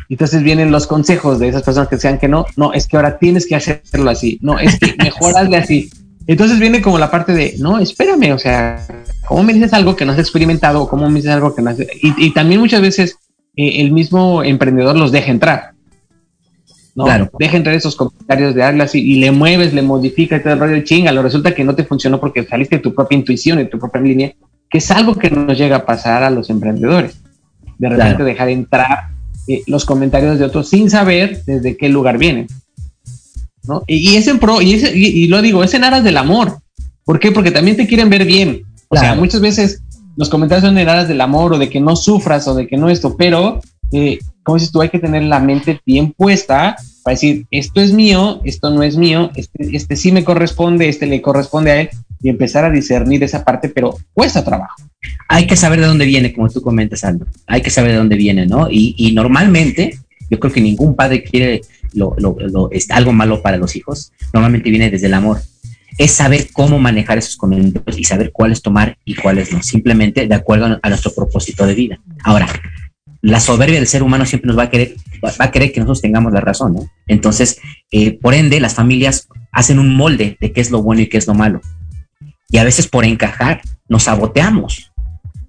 [0.08, 3.18] entonces vienen los consejos de esas personas que decían que no, no, es que ahora
[3.18, 5.90] tienes que hacerlo así, no, es que mejor hazle así.
[6.28, 8.86] Entonces viene como la parte de, no, espérame, o sea,
[9.28, 10.88] ¿cómo me dices algo que no has experimentado?
[10.88, 11.78] ¿Cómo me dices algo que no has...
[11.80, 13.18] Y, también muchas veces
[13.56, 15.72] eh, el mismo emprendedor los deja entrar.
[16.98, 17.06] ¿No?
[17.06, 17.30] Claro.
[17.38, 20.60] Deja entrar esos comentarios de hazlo así y le mueves, le modificas y todo el
[20.60, 21.12] rollo chinga.
[21.12, 24.02] Lo resulta que no te funcionó porque saliste de tu propia intuición, de tu propia
[24.02, 24.34] línea,
[24.68, 27.22] que es algo que nos llega a pasar a los emprendedores.
[27.78, 29.10] De repente dejar entrar
[29.48, 32.48] eh, los comentarios de otros sin saber desde qué lugar vienen.
[33.86, 36.58] Y, es en pro, y, y, lo digo, es en aras del amor.
[37.04, 37.32] ¿Por qué?
[37.32, 38.64] Porque también te quieren ver bien.
[38.88, 39.84] O sea, muchas veces
[40.16, 42.78] los comentarios son en aras del amor o de que no sufras o de que
[42.78, 47.16] no esto, pero, eh, como dices tú, hay que tener la mente bien puesta para
[47.16, 51.22] decir, esto es mío, esto no es mío, este, este sí me corresponde, este le
[51.22, 51.90] corresponde a él,
[52.22, 54.82] y empezar a discernir esa parte, pero cuesta trabajo.
[55.28, 57.26] Hay que saber de dónde viene, como tú comentas, Aldo.
[57.46, 58.70] Hay que saber de dónde viene, ¿no?
[58.72, 61.60] Y, y normalmente, yo creo que ningún padre quiere
[61.92, 64.14] lo, lo, lo, algo malo para los hijos.
[64.34, 65.42] Normalmente viene desde el amor.
[65.98, 70.36] Es saber cómo manejar esos comentarios y saber cuáles tomar y cuáles no, simplemente de
[70.36, 72.00] acuerdo a nuestro propósito de vida.
[72.24, 72.48] Ahora,
[73.22, 76.02] la soberbia del ser humano siempre nos va a querer, va a querer que nosotros
[76.02, 76.90] tengamos la razón, ¿no?
[77.08, 77.60] Entonces,
[77.92, 81.18] eh, por ende, las familias hacen un molde de qué es lo bueno y qué
[81.18, 81.62] es lo malo.
[82.50, 84.92] Y a veces por encajar nos saboteamos,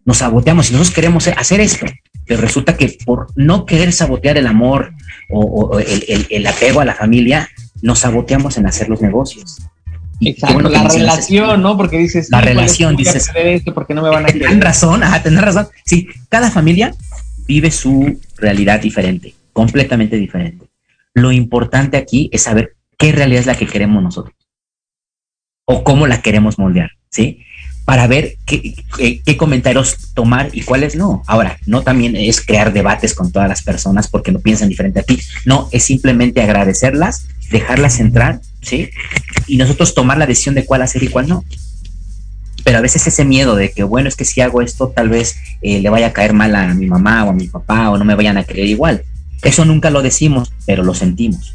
[0.04, 1.86] nos saboteamos y nosotros queremos hacer esto,
[2.26, 4.92] pero resulta que por no querer sabotear el amor
[5.30, 7.48] o, el, apego a la familia,
[7.82, 9.58] nos saboteamos en hacer los negocios.
[10.20, 11.76] Exacto, la relación, ¿no?
[11.76, 15.44] Porque dices, la relación, dices, esto porque no me van a Tienes razón, ajá, tener
[15.44, 15.68] razón.
[15.84, 16.92] Sí, cada familia
[17.48, 20.66] vive su realidad diferente, completamente diferente.
[21.14, 24.36] Lo importante aquí es saber qué realidad es la que queremos nosotros
[25.64, 27.44] o cómo la queremos moldear, ¿sí?
[27.84, 31.22] Para ver qué, comentarios tomar y cuáles no.
[31.26, 35.02] Ahora, no también es crear debates con todas las personas porque no piensan diferente a
[35.02, 35.18] ti.
[35.46, 38.90] No, es simplemente agradecerlas, dejarlas entrar, ¿sí?
[39.46, 41.44] Y nosotros tomar la decisión de cuál hacer y cuál no
[42.68, 45.36] pero a veces ese miedo de que, bueno, es que si hago esto, tal vez
[45.62, 48.04] eh, le vaya a caer mal a mi mamá o a mi papá o no
[48.04, 49.04] me vayan a creer igual.
[49.42, 51.54] Eso nunca lo decimos, pero lo sentimos.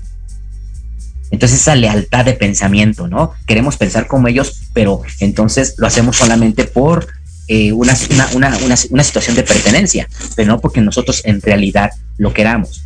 [1.30, 3.32] Entonces esa lealtad de pensamiento, ¿no?
[3.46, 7.06] Queremos pensar como ellos, pero entonces lo hacemos solamente por
[7.48, 7.96] eh, una,
[8.34, 12.86] una, situación de pertenencia, pero no porque nosotros en realidad lo queramos.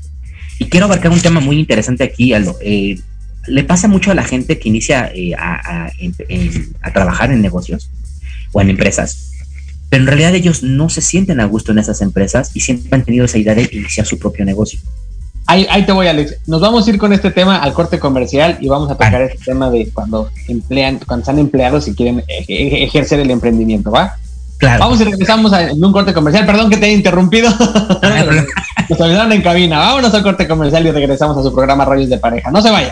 [0.60, 2.58] Y quiero abarcar un tema muy interesante aquí, Aldo.
[2.60, 3.00] Eh,
[3.48, 7.90] le pasa mucho a la gente que inicia a, trabajar en negocios
[8.52, 9.32] o en empresas,
[9.90, 13.06] pero en realidad ellos no se sienten a gusto en esas empresas y siempre han
[13.06, 14.80] tenido esa idea de iniciar su propio negocio.
[15.50, 16.36] Ahí, te voy, Alex.
[16.46, 19.46] Nos vamos a ir con este tema al corte comercial y vamos a tocar este
[19.46, 24.18] tema de cuando emplean, cuando están empleados y quieren ejercer el emprendimiento, ¿va?
[24.58, 24.80] Claro.
[24.80, 26.46] Vamos y regresamos a, en un corte comercial.
[26.46, 27.50] Perdón que te haya interrumpido.
[28.90, 29.80] Nos ayudaron en cabina.
[29.80, 32.52] Vámonos al corte comercial y regresamos a su programa Rollos de Pareja.
[32.52, 32.92] No se vayan.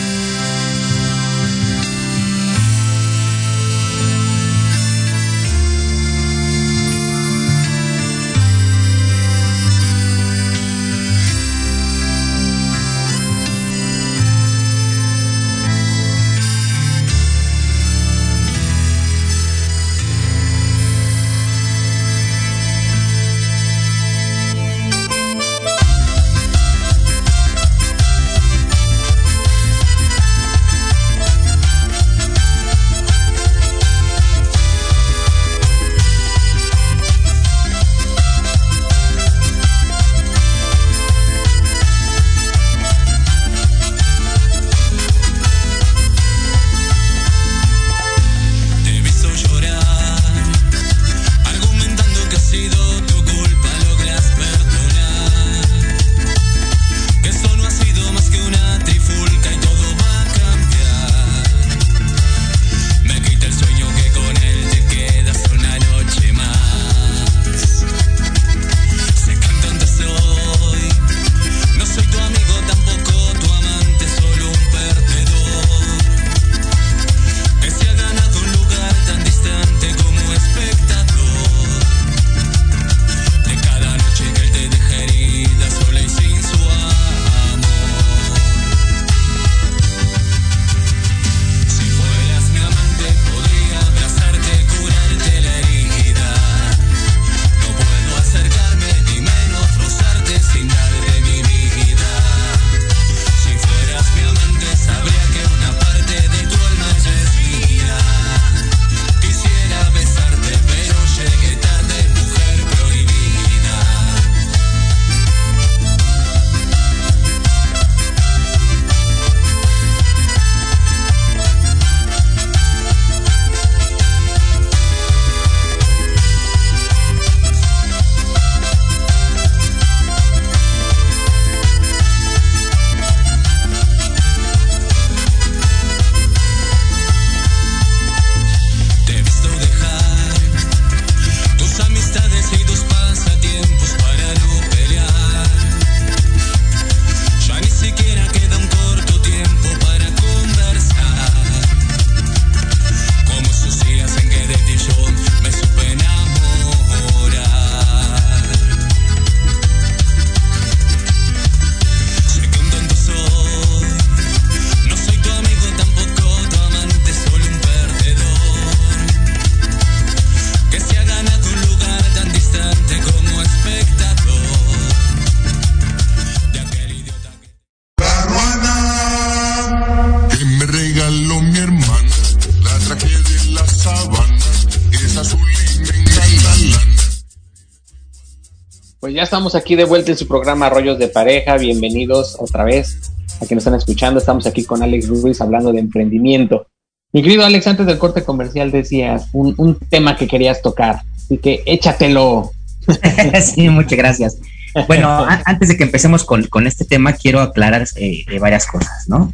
[189.31, 191.55] Estamos aquí de vuelta en su programa Rollos de Pareja.
[191.55, 194.19] Bienvenidos otra vez a que nos están escuchando.
[194.19, 196.67] Estamos aquí con Alex Ruiz hablando de emprendimiento.
[197.13, 201.63] Mi querido Alex, antes del corte comercial decías un, tema que querías tocar, así que
[201.65, 202.51] échatelo.
[203.41, 204.37] sí, muchas gracias.
[204.85, 209.31] Bueno, antes de que empecemos con, este tema, quiero aclarar eh, varias cosas, ¿no?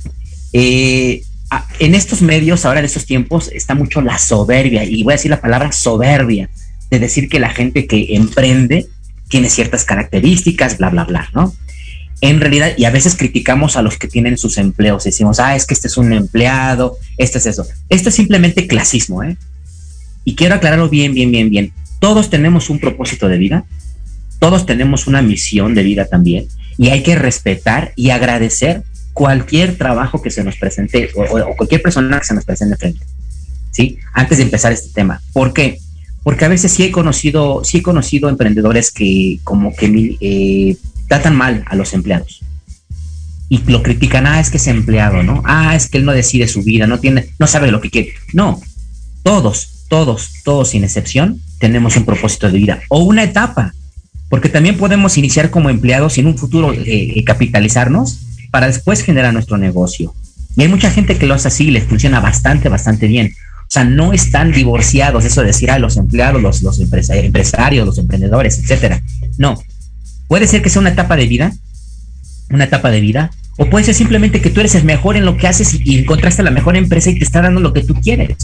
[0.54, 1.24] Eh,
[1.80, 5.32] en estos medios, ahora en estos tiempos, está mucho la soberbia, y voy a decir
[5.32, 6.52] la palabra soberbia,
[6.92, 8.90] de decir que la gente que emprende
[9.30, 11.54] tiene ciertas características, bla, bla, bla, ¿no?
[12.22, 15.66] En realidad, y a veces criticamos a los que tienen sus empleos, decimos, ah, es
[15.66, 17.68] que este es un empleado, este es eso.
[17.90, 19.38] Esto es simplemente clasismo, ¿eh?
[20.24, 21.74] Y quiero aclararlo bien, bien, bien, bien.
[22.00, 23.66] Todos tenemos un propósito de vida,
[24.40, 30.22] todos tenemos una misión de vida también, y hay que respetar y agradecer cualquier trabajo
[30.22, 33.06] que se nos presente o, cualquier persona que se nos presente frente.
[33.72, 34.00] ¿Sí?
[34.14, 35.22] Antes de empezar este tema.
[35.34, 35.80] ¿Por qué?
[36.28, 40.76] Porque a veces sí he conocido, sí he conocido emprendedores que como que eh,
[41.08, 42.42] tratan mal a los empleados.
[43.48, 45.42] Y lo critican, ah, es que es empleado, ¿no?
[45.46, 48.12] Ah, es que él no decide su vida, no tiene, no sabe lo que quiere.
[48.34, 48.60] No,
[49.24, 53.74] todos, todos, todos sin excepción, tenemos un propósito de vida o una etapa.
[54.28, 58.20] Porque también podemos iniciar como empleados y en un futuro eh, eh, capitalizarnos
[58.52, 60.14] para después generar nuestro negocio.
[60.58, 63.32] Y hay mucha gente que lo hace así y les funciona bastante, bastante bien.
[63.68, 67.98] O sea, no están divorciados, eso de decir, a los empleados, los, los empresarios, los
[67.98, 69.04] emprendedores, etcétera.
[69.38, 69.62] No.
[70.30, 71.52] Puede ser que sea una etapa de vida,
[72.50, 75.36] una etapa de vida, o puede ser simplemente que tú eres el mejor en lo
[75.36, 78.38] que haces y, encontraste la mejor empresa y te está dando lo que tú quieres.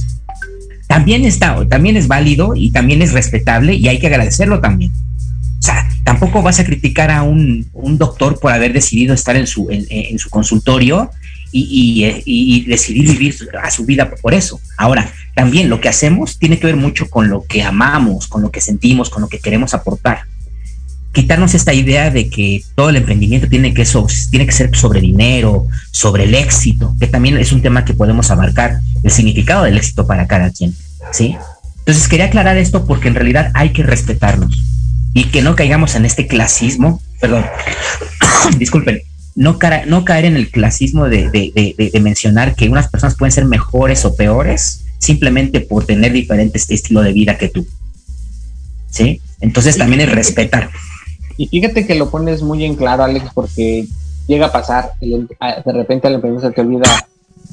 [0.87, 4.91] También está, también es válido y también es respetable y hay que agradecerlo también.
[4.91, 7.65] O sea, tampoco vas a criticar a un,
[7.97, 11.09] doctor por haber decidido estar en su, en, su consultorio
[11.53, 14.59] y, y, decidir vivir a su vida por eso.
[14.77, 18.51] Ahora, también lo que hacemos tiene que ver mucho con lo que amamos, con lo
[18.51, 20.23] que sentimos, con lo que queremos aportar.
[21.11, 23.87] Quitarnos esta idea de que todo el emprendimiento tiene que,
[24.31, 28.31] tiene que ser sobre dinero, sobre el éxito, que también es un tema que podemos
[28.31, 30.75] abarcar, el significado del éxito para cada quien.
[31.11, 31.37] ¿sí?
[31.79, 34.63] Entonces quería aclarar esto porque en realidad hay que respetarnos
[35.13, 37.45] y que no caigamos en este clasismo, perdón,
[38.57, 39.01] disculpen,
[39.35, 39.57] no,
[39.87, 44.85] no caer en el clasismo de, mencionar que unas personas pueden ser mejores o peores
[44.99, 47.65] simplemente por tener diferentes estilo de vida que tú.
[48.89, 49.21] ¿Sí?
[49.41, 50.69] Entonces también es respetar.
[51.35, 53.87] Y fíjate que lo pones muy en claro, Alex, porque
[54.27, 57.07] llega a pasar, em, de repente al emprendedor se te olvida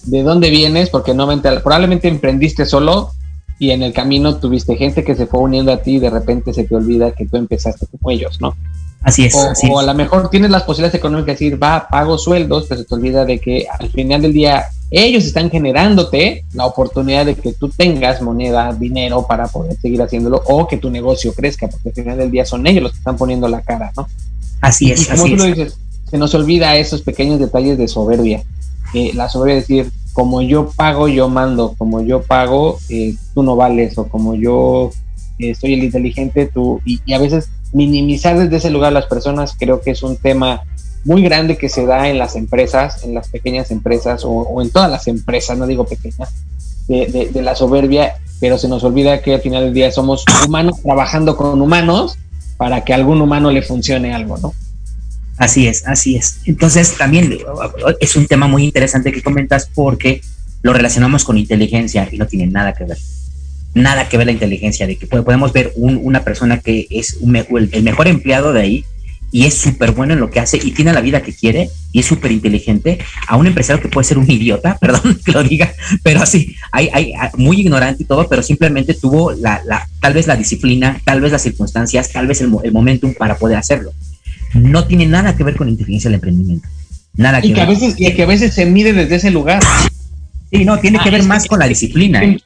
[0.05, 3.11] de dónde vienes, porque no probablemente emprendiste solo
[3.59, 6.53] y en el camino tuviste gente que se fue uniendo a ti y de repente
[6.55, 8.55] se te olvida que tú empezaste como ellos, ¿no?
[9.03, 9.35] Así es.
[9.35, 12.87] O, a lo mejor tienes las posibilidades económicas de decir, va, pago sueldos, pero se
[12.87, 17.53] te olvida de que al final del día ellos están generándote la oportunidad de que
[17.53, 21.95] tú tengas moneda, dinero para poder seguir haciéndolo o que tu negocio crezca, porque al
[21.95, 24.09] final del día son ellos los que están poniendo la cara, ¿no?
[24.61, 25.03] Así es.
[25.03, 25.79] Y como tú lo dices,
[26.11, 28.43] se nos olvida esos pequeños detalles de soberbia.
[28.93, 33.43] Eh, la soberbia es decir, como yo pago, yo mando, como yo pago, eh, tú
[33.43, 34.91] no vales, o como yo
[35.39, 39.55] eh, soy el inteligente, tú, y, a veces minimizar desde ese lugar a las personas
[39.59, 40.63] creo que es un tema
[41.05, 44.91] muy grande que se da en las empresas, en las pequeñas empresas o, en todas
[44.91, 46.31] las empresas, no digo pequeñas,
[46.89, 50.83] de, de, la soberbia, pero se nos olvida que al final del día somos humanos
[50.83, 52.19] trabajando con humanos
[52.57, 54.53] para que a algún humano le funcione algo, ¿no?
[55.39, 56.41] Así es, así es.
[56.45, 57.39] Entonces también
[58.01, 60.21] es un tema muy interesante que comentas porque
[60.63, 62.99] lo relacionamos con inteligencia y no tiene nada que ver.
[63.75, 68.09] Nada que ver la inteligencia, de que podemos ver una persona que es el mejor
[68.09, 68.85] empleado de ahí
[69.33, 72.01] y es súper bueno en lo que hace y tiene la vida que quiere y
[72.01, 72.99] es súper inteligente,
[73.29, 76.89] a un empresario que puede ser un idiota, perdón que lo diga, pero así, hay,
[76.93, 79.63] hay, muy ignorante y todo, pero simplemente tuvo la,
[80.01, 83.57] tal vez la disciplina, tal vez las circunstancias, tal vez el, el momentum para poder
[83.57, 83.93] hacerlo
[84.55, 86.69] no tiene nada que ver con la inteligencia del emprendimiento.
[87.15, 89.63] Nada que y que A veces, y que a veces se mide desde ese lugar.
[90.53, 92.23] Sí, no, tiene que ah, ver más con la disciplina.
[92.25, 92.41] ¿eh?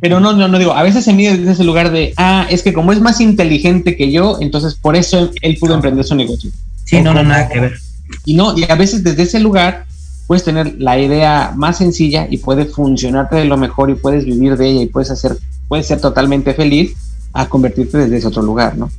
[0.00, 2.62] Pero no, no, no digo, a veces se mide desde ese lugar de, ah, es
[2.62, 6.50] que como es más inteligente que yo, entonces por eso él, pudo emprender su negocio.
[6.84, 7.78] Sí, no, no, nada que ver.
[8.24, 9.86] Y no, y a veces desde ese lugar
[10.26, 14.56] puedes tener la idea más sencilla y puede funcionarte de lo mejor y puedes vivir
[14.56, 15.36] de ella y puedes hacer,
[15.68, 16.94] puedes ser totalmente feliz
[17.32, 18.90] a convertirte desde ese otro lugar, ¿no?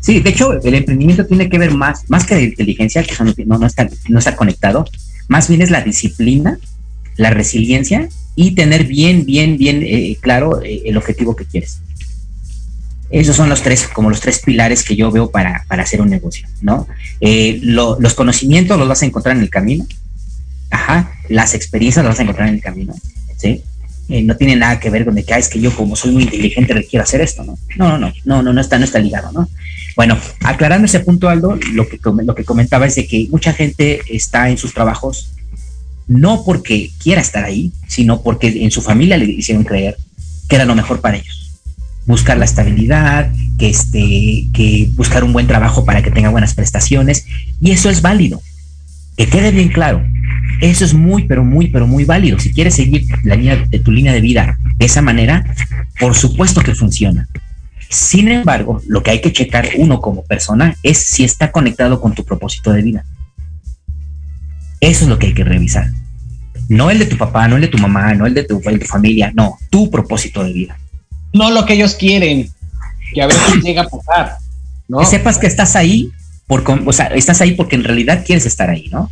[0.00, 3.58] Sí, de hecho, el emprendimiento tiene que ver más, más que la inteligencia, que no,
[3.58, 4.86] no, está, no está conectado,
[5.28, 6.58] más bien es la disciplina,
[7.16, 11.80] la resiliencia y tener bien, bien, bien eh, claro eh, el objetivo que quieres.
[13.10, 16.48] Esos son los tres, como los tres pilares que yo veo para, hacer un negocio,
[16.62, 16.86] ¿no?
[17.20, 19.84] Eh, los conocimientos los vas a encontrar en el camino,
[20.70, 22.94] ajá, las experiencias las vas a encontrar en el camino,
[23.36, 23.62] ¿sí?
[24.24, 26.24] no tiene nada que ver con de que, ah, es que yo como soy muy
[26.24, 27.56] inteligente quiero hacer esto, ¿no?
[27.76, 29.48] No, no, no, no, no, no está, no está ligado, ¿no?
[29.94, 34.00] Bueno, aclarando ese punto, Aldo, lo que, lo que comentaba es de que mucha gente
[34.08, 35.30] está en sus trabajos
[36.10, 39.96] no porque quiera estar ahí, sino porque en su familia le hicieron creer
[40.48, 41.60] que era lo mejor para ellos.
[42.04, 47.26] Buscar la estabilidad, que, este, que buscar un buen trabajo para que tenga buenas prestaciones,
[47.60, 48.42] y eso es válido.
[49.16, 50.04] Que quede bien claro,
[50.60, 52.40] eso es muy, pero muy, pero muy válido.
[52.40, 55.44] Si quieres seguir la línea de tu línea de vida de esa manera,
[56.00, 57.28] por supuesto que funciona.
[57.88, 62.16] Sin embargo, lo que hay que checar uno como persona es si está conectado con
[62.16, 63.04] tu propósito de vida.
[64.80, 65.90] Eso es lo que hay que revisar.
[66.68, 69.32] No el de tu papá, no el de tu mamá, no el de tu, familia,
[69.34, 70.78] no, tu propósito de vida.
[71.32, 72.48] No lo que ellos quieren,
[73.12, 74.36] que a veces llega a pasar.
[74.98, 76.10] Que sepas que estás ahí,
[76.46, 79.10] por, o sea, estás ahí porque en realidad quieres estar ahí, ¿no?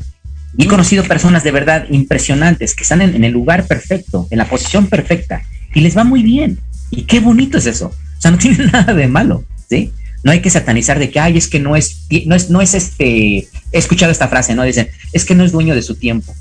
[0.56, 4.38] Y he conocido personas de verdad impresionantes que están en, en, el lugar perfecto, en
[4.38, 5.42] la posición perfecta,
[5.74, 6.58] y les va muy bien.
[6.90, 7.88] Y qué bonito es eso.
[7.88, 9.92] O sea, no tiene nada de malo, ¿sí?
[10.28, 12.74] No hay que satanizar de que, ay, es que no es, no es, no es
[12.74, 14.62] este, he escuchado esta frase, ¿no?
[14.62, 16.34] Dicen, es que no es dueño de su tiempo.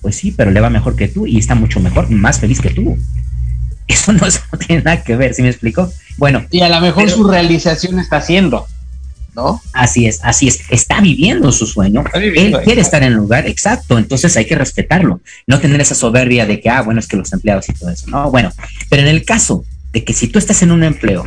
[0.00, 2.70] Pues sí, pero le va mejor que tú y está mucho mejor, más feliz que
[2.70, 2.98] tú.
[3.86, 4.26] Eso no,
[4.66, 5.88] tiene nada que ver, ¿sí me explico?
[6.16, 6.44] Bueno.
[6.50, 8.66] Y a lo mejor su realización está haciendo,
[9.36, 9.62] ¿no?
[9.72, 10.58] Así es, así es.
[10.70, 12.02] Está viviendo su sueño.
[12.14, 13.98] Él quiere estar en el lugar, exacto.
[13.98, 15.20] Entonces hay que respetarlo.
[15.46, 18.08] No tener esa soberbia de que, ah, bueno, es que los empleados y todo eso.
[18.08, 18.50] No, bueno.
[18.90, 21.24] Pero en el caso de que si tú estás en un empleo,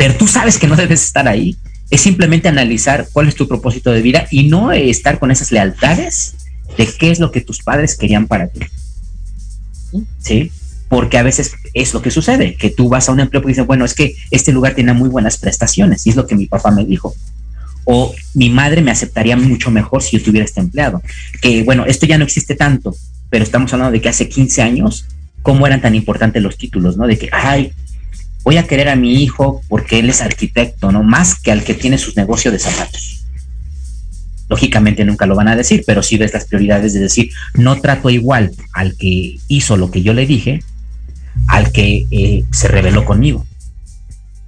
[0.00, 1.58] pero tú sabes que no debes estar ahí,
[1.90, 6.36] es simplemente analizar cuál es tu propósito de vida y no estar con esas lealtades
[6.78, 8.60] de qué es lo que tus padres querían para ti.
[10.20, 10.52] ¿Sí?
[10.88, 13.66] Porque a veces es lo que sucede, que tú vas a un empleo y dices,
[13.66, 16.70] bueno, es que este lugar tiene muy buenas prestaciones, y es lo que mi papá
[16.70, 17.14] me dijo.
[17.84, 21.02] O mi madre me aceptaría mucho mejor si yo tuviera este empleado.
[21.42, 22.96] Que bueno, esto ya no existe tanto,
[23.28, 25.04] pero estamos hablando de que hace 15 años,
[25.42, 27.06] ¿cómo eran tan importantes los títulos, no?
[27.06, 27.74] De que, ay,
[28.42, 31.02] voy a querer a mi hijo porque él es arquitecto, ¿no?
[31.02, 33.24] Más que al que tiene sus negocios de zapatos.
[34.48, 38.10] Lógicamente nunca lo van a decir, pero sí ves las prioridades de decir, no trato
[38.10, 40.62] igual al que hizo lo que yo le dije,
[41.46, 43.46] al que eh, se rebeló conmigo.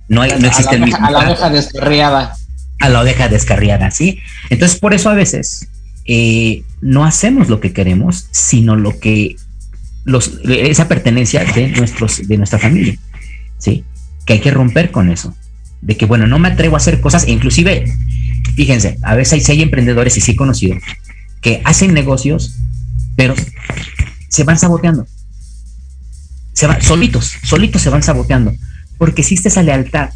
[0.09, 1.07] No, hay, no existe el mismo.
[1.07, 2.37] A la oveja descarriada.
[2.81, 4.19] A la oveja descarriada, ¿sí?
[4.51, 5.69] Entonces, por eso a veces
[6.05, 9.37] eh, no hacemos lo que queremos, sino lo que
[10.05, 12.99] los, esa pertenencia de, nuestros, de nuestra familia,
[13.63, 13.85] ¿sí?
[14.27, 15.35] Que hay que romper con eso.
[15.81, 17.85] De que, bueno, no me atrevo a hacer cosas, inclusive
[18.55, 20.77] fíjense, a veces hay, hay emprendedores, y sí he conocido,
[21.41, 22.57] que hacen negocios,
[23.17, 23.35] pero
[24.29, 25.07] se van saboteando.
[26.53, 28.53] Se van, solitos, solitos se van saboteando.
[28.99, 30.11] Porque existe esa lealtad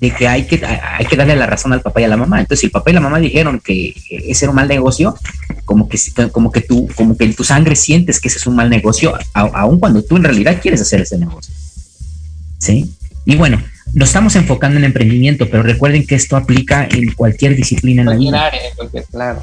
[0.00, 2.40] de que hay que, hay que darle la razón al papá y a la mamá.
[2.40, 5.16] Entonces, si el papá y la mamá dijeron que ese era un mal negocio,
[5.64, 5.98] como que,
[6.32, 9.16] como que tú, como que en tu sangre sientes que ese es un mal negocio,
[9.32, 11.54] aun cuando tú en realidad quieres hacer ese negocio.
[12.58, 12.92] ¿Sí?
[13.24, 13.62] Y bueno,
[13.94, 18.16] nos estamos enfocando en emprendimiento, pero recuerden que esto aplica en cualquier disciplina en la
[18.16, 18.50] vida.
[19.10, 19.42] claro.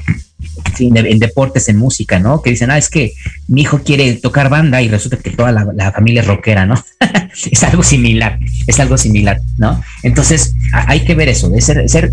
[0.76, 2.42] Sí, en, deportes, en música, ¿no?
[2.42, 3.12] Que dicen, ah, es que
[3.48, 6.82] mi hijo quiere tocar banda y resulta que toda la, familia es rockera, ¿no?
[7.50, 9.82] es algo similar, es algo similar, ¿no?
[10.02, 12.12] Entonces, hay que ver eso, de ser, ser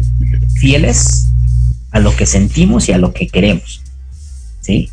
[0.56, 1.28] fieles
[1.92, 3.82] a lo que sentimos y a lo que queremos,
[4.62, 4.90] ¿sí?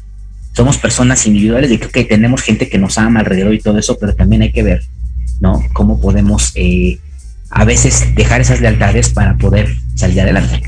[0.52, 4.14] Somos personas individuales de que tenemos gente que nos ama alrededor y todo eso, pero
[4.14, 4.82] también hay que ver,
[5.40, 5.60] ¿no?
[5.72, 7.00] Cómo podemos eh,
[7.50, 10.62] a veces dejar esas lealtades para poder salir adelante.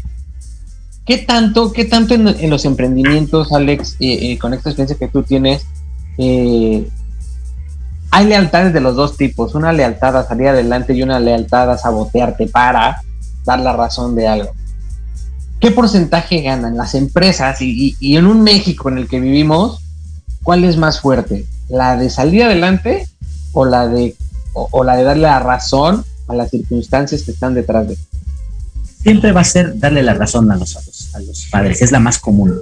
[1.05, 5.23] ¿Qué tanto, qué tanto en, los emprendimientos, Alex, eh, eh, con esta experiencia que tú
[5.23, 5.67] tienes,
[6.19, 9.55] hay lealtades de los dos tipos?
[9.55, 13.01] Una lealtad a salir adelante y una lealtad a sabotearte para
[13.45, 14.53] dar la razón de algo.
[15.63, 19.81] ¿Qué porcentaje ganan las empresas y, en un México en el que vivimos?
[20.43, 21.47] ¿Cuál es más fuerte?
[21.69, 23.07] ¿La de salir adelante
[23.53, 24.17] o la de,
[24.53, 27.97] o la de darle la razón a las circunstancias que están detrás de.
[29.03, 30.77] Siempre va a ser darle la razón a los,
[31.15, 32.59] a los, padres, es la más común.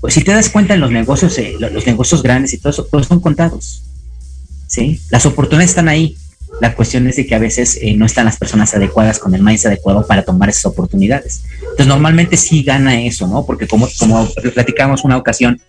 [0.00, 2.84] Pues si te das cuenta en los negocios, eh, los negocios grandes y todo eso,
[2.84, 3.82] todos son contados.
[4.68, 5.00] ¿sí?
[5.10, 6.16] Las oportunidades están ahí.
[6.60, 9.42] La cuestión es de que a veces eh, no están las personas adecuadas con el
[9.42, 11.42] maíz adecuado para tomar esas oportunidades.
[11.60, 13.44] Entonces, normalmente sí gana eso, ¿no?
[13.44, 15.60] Porque como, como platicamos una ocasión,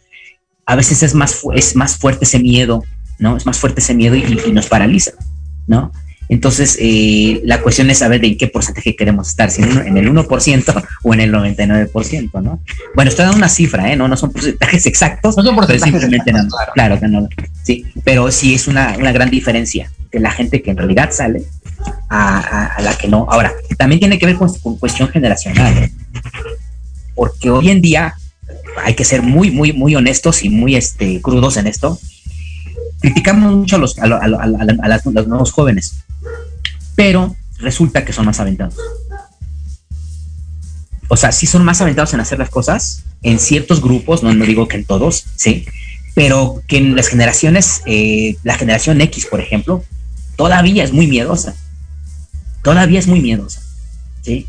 [0.66, 2.84] a veces es más, es más fuerte ese miedo,
[3.18, 3.36] ¿no?
[3.36, 5.14] Es más fuerte ese miedo y, y nos paraliza,
[5.68, 5.92] ¿no?
[6.30, 10.12] Entonces, eh, la cuestión es saber de en qué porcentaje queremos estar, si en, el
[10.12, 12.60] 1% o en el 99%, ¿no?
[12.96, 13.96] Bueno, estoy dando una cifra, ¿eh?
[13.96, 15.38] No, no son porcentajes exactos.
[15.38, 17.00] No son porcentajes exactos, claro.
[17.00, 17.30] que no.
[17.64, 21.44] Sí, pero sí es una, gran diferencia de la gente que en realidad sale
[22.10, 23.26] a, la que no.
[23.30, 25.92] Ahora, también tiene que ver con, cuestión generacional, ¿eh?
[27.16, 28.16] porque hoy en día
[28.84, 31.98] hay que ser muy, muy, muy honestos y muy este, crudos en esto.
[33.00, 36.04] Criticamos mucho a los, a los nuevos jóvenes
[36.98, 38.76] pero resulta que son más aventados.
[41.10, 44.46] O sea, sí son más aventados en hacer las cosas en ciertos grupos, no, no
[44.46, 45.66] digo que en todos, sí,
[46.16, 49.84] pero que en las generaciones, eh, la generación X, por ejemplo,
[50.36, 51.56] todavía es muy miedosa.
[52.64, 53.62] Todavía es muy miedosa.
[54.24, 54.48] ¿sí?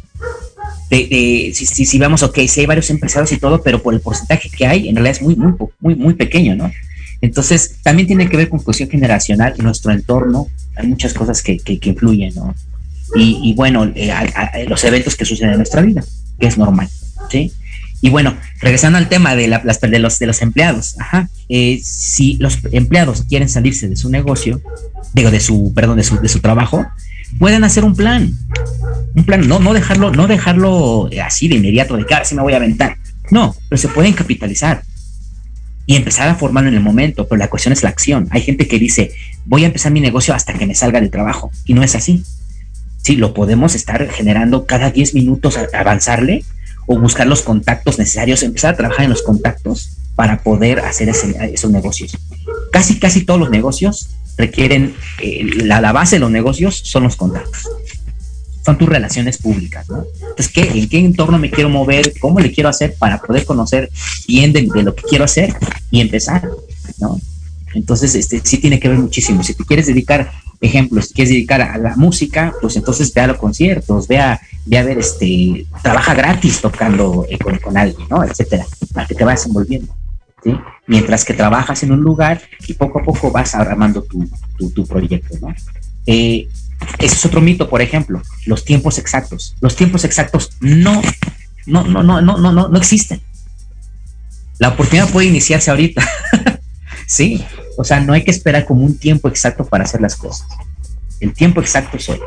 [0.88, 4.00] De, si, si, si, vemos, ok, sí hay varios empresarios y todo, pero por el
[4.00, 6.72] porcentaje que hay, en realidad es muy, muy, muy, muy pequeño, ¿no?
[7.20, 10.46] Entonces, también tiene que ver con cuestión generacional, nuestro entorno,
[10.76, 12.54] hay muchas cosas que, que, influyen, ¿no?
[13.16, 16.04] Y, y bueno, eh, a, los eventos que suceden en nuestra vida,
[16.38, 16.88] que es normal,
[17.30, 17.52] ¿sí?
[18.00, 22.34] Y bueno, regresando al tema de, la, de, los, de los empleados, ajá, eh, si
[22.34, 24.60] los empleados quieren salirse de su negocio,
[25.14, 26.86] digo, de su, perdón, de su, de su trabajo,
[27.40, 28.32] pueden hacer un plan,
[29.16, 32.42] un plan, no, no dejarlo, no dejarlo así de inmediato, de que ahora sí me
[32.42, 32.96] voy a aventar,
[33.32, 34.82] no, pero se pueden capitalizar
[35.88, 38.28] y empezar a formarlo en el momento, pero la cuestión es la acción.
[38.30, 39.10] Hay gente que dice,
[39.46, 42.24] voy a empezar mi negocio hasta que me salga del trabajo, y no es así.
[42.98, 46.44] Sí, lo podemos estar generando cada 10 minutos, avanzarle
[46.86, 51.70] o buscar los contactos necesarios, empezar a trabajar en los contactos para poder hacer esos
[51.70, 52.18] negocios.
[52.70, 57.66] Casi, casi todos los negocios requieren, eh, la, base de los negocios son los contactos.
[58.68, 60.04] Son tus relaciones públicas, ¿no?
[60.20, 62.12] Entonces, ¿qué, ¿en qué entorno me quiero mover?
[62.20, 63.88] ¿Cómo le quiero hacer para poder conocer
[64.26, 65.56] bien de, de lo que quiero hacer
[65.90, 66.46] y empezar,
[66.98, 67.18] ¿no?
[67.72, 69.42] Entonces, este, sí tiene que ver muchísimo.
[69.42, 73.28] Si te quieres dedicar, ejemplo, si quieres dedicar a la música, pues entonces ve a
[73.28, 78.06] los conciertos, ve a, ve a ver, este, trabaja gratis tocando eh, con, con, alguien,
[78.10, 78.22] ¿no?
[78.22, 79.96] Etcétera, para que te vayas envolviendo,
[80.44, 80.54] ¿sí?
[80.86, 84.86] Mientras que trabajas en un lugar y poco a poco vas armando tu, tu, tu
[84.86, 85.54] proyecto, ¿no?
[86.04, 86.48] Eh,
[86.98, 89.56] ese es otro mito, por ejemplo, los tiempos exactos.
[89.60, 91.00] Los tiempos exactos no,
[91.66, 93.20] no, no, no, no, no, no, existen.
[94.58, 96.06] La oportunidad puede iniciarse ahorita.
[97.10, 97.42] Sí,
[97.78, 100.46] o sea, no hay que esperar como un tiempo exacto para hacer las cosas.
[101.20, 102.20] El tiempo exacto es hoy.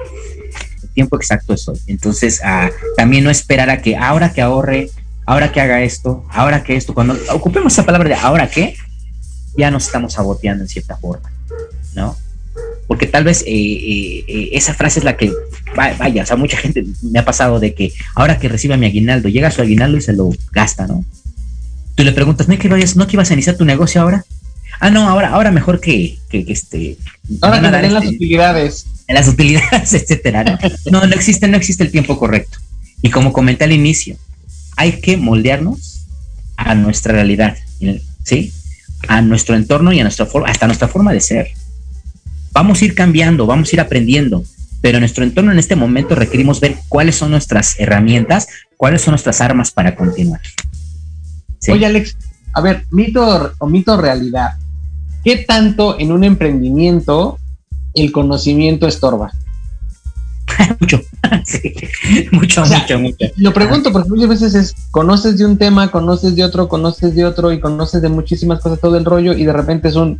[0.81, 1.79] El tiempo exacto es hoy.
[1.85, 4.89] Entonces, ah, también no esperar a que ahora que ahorre,
[5.27, 8.75] ahora que haga esto, ahora que esto, cuando ocupemos esa palabra de ahora que,
[9.55, 11.31] ya nos estamos saboteando en cierta forma,
[11.93, 12.17] ¿no?
[12.87, 15.31] Porque tal vez eh, eh, esa frase es la que,
[15.75, 19.29] vaya, o sea, mucha gente me ha pasado de que ahora que reciba mi aguinaldo,
[19.29, 21.05] llega su aguinaldo y se lo gasta, ¿no?
[21.95, 24.25] Tú le preguntas, ¿no que, vayas, ¿no que ibas a iniciar tu negocio ahora?
[24.79, 26.97] Ah, no, ahora, ahora mejor que, que, que este.
[27.41, 28.87] Ahora que den las utilidades.
[29.07, 30.43] En las utilidades, etcétera.
[30.43, 30.57] ¿no?
[30.91, 32.57] no, no existe, no existe el tiempo correcto.
[33.01, 34.17] Y como comenté al inicio,
[34.75, 36.07] hay que moldearnos
[36.57, 37.57] a nuestra realidad,
[38.23, 38.51] ¿sí?
[39.07, 41.51] A nuestro entorno y a nuestra forma, hasta nuestra forma de ser.
[42.53, 44.43] Vamos a ir cambiando, vamos a ir aprendiendo,
[44.81, 48.47] pero en nuestro entorno en este momento requerimos ver cuáles son nuestras herramientas,
[48.77, 50.41] cuáles son nuestras armas para continuar.
[51.59, 51.71] ¿Sí?
[51.71, 52.17] Oye, Alex,
[52.53, 54.51] a ver, mito o mito realidad.
[55.23, 57.37] ¿Qué tanto en un emprendimiento
[57.93, 59.31] el conocimiento estorba?
[60.79, 61.01] mucho,
[61.45, 61.73] sí.
[62.31, 63.25] mucho, o sea, mucho, mucho.
[63.37, 67.25] Lo pregunto porque muchas veces es, conoces de un tema, conoces de otro, conoces de
[67.25, 70.19] otro y conoces de muchísimas cosas todo el rollo y de repente es un,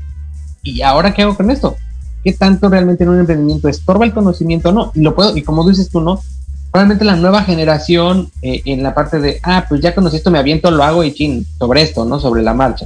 [0.64, 1.76] ¿y ahora qué hago con esto?
[2.24, 4.92] ¿Qué tanto realmente en un emprendimiento estorba el conocimiento o no?
[4.94, 6.22] Y lo puedo, y como dices tú, ¿no?
[6.72, 10.40] Probablemente la nueva generación eh, en la parte de, ah, pues ya conocí esto, me
[10.40, 12.20] aviento, lo hago y chin, sobre esto, ¿no?
[12.20, 12.86] Sobre la marcha.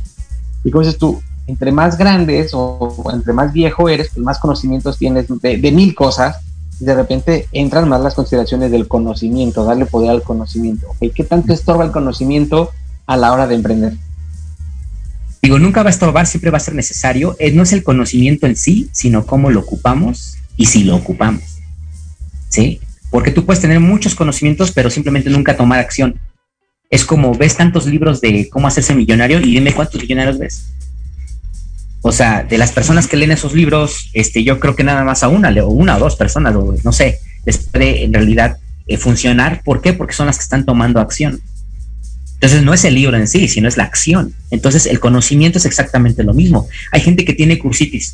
[0.63, 4.97] Y como dices tú, entre más grandes o entre más viejo eres, pues más conocimientos
[4.97, 6.37] tienes de, de, mil cosas
[6.79, 10.87] y de repente entran más las consideraciones del conocimiento, darle poder al conocimiento.
[10.89, 11.11] ¿okay?
[11.11, 12.71] ¿Qué tanto estorba el conocimiento
[13.05, 13.93] a la hora de emprender?
[15.45, 17.35] Digo, nunca va a estorbar, siempre va a ser necesario.
[17.37, 21.43] Eh, no es el conocimiento en sí, sino cómo lo ocupamos y si lo ocupamos.
[22.49, 22.79] ¿Sí?
[23.11, 26.19] Porque tú puedes tener muchos conocimientos, pero simplemente nunca tomar acción.
[26.89, 30.65] Es como ves tantos libros de cómo hacerse millonario y dime cuántos millonarios ves.
[32.01, 35.21] O sea, de las personas que leen esos libros, este, yo creo que nada más
[35.21, 38.97] a una, o una o dos personas, o no sé, les puede en realidad eh,
[38.97, 39.61] funcionar.
[39.63, 39.93] ¿Por qué?
[39.93, 41.39] Porque son las que están tomando acción.
[42.45, 44.35] Entonces no es el libro en sí, sino es la acción.
[44.51, 46.67] Entonces el conocimiento es exactamente lo mismo.
[46.91, 48.13] Hay gente que tiene cursitis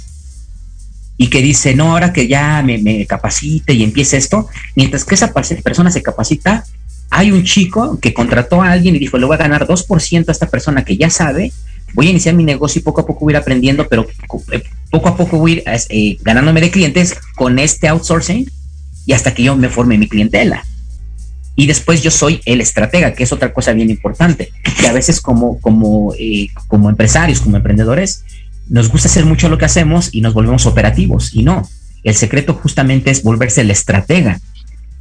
[1.18, 5.34] y que dice, no, ahora que ya me, capacite y empiece esto, mientras que esa
[5.34, 6.64] persona se capacita,
[7.10, 10.32] hay un chico que contrató a alguien y dijo, le voy a ganar 2% a
[10.32, 11.52] esta persona que ya sabe
[11.94, 14.08] voy a iniciar mi negocio y poco a poco voy a ir aprendiendo, pero
[14.54, 18.50] eh, poco a poco voy a ir eh, ganándome de clientes con este outsourcing
[19.06, 20.64] y hasta que yo me forme mi clientela.
[21.62, 25.22] Y después yo soy el estratega, que es otra cosa bien importante, que a veces
[25.22, 28.24] como, como, eh, como empresarios, como emprendedores,
[28.68, 31.36] nos gusta hacer mucho lo que hacemos y nos volvemos operativos.
[31.36, 31.70] Y no,
[32.04, 34.42] el secreto justamente es volverse el estratega.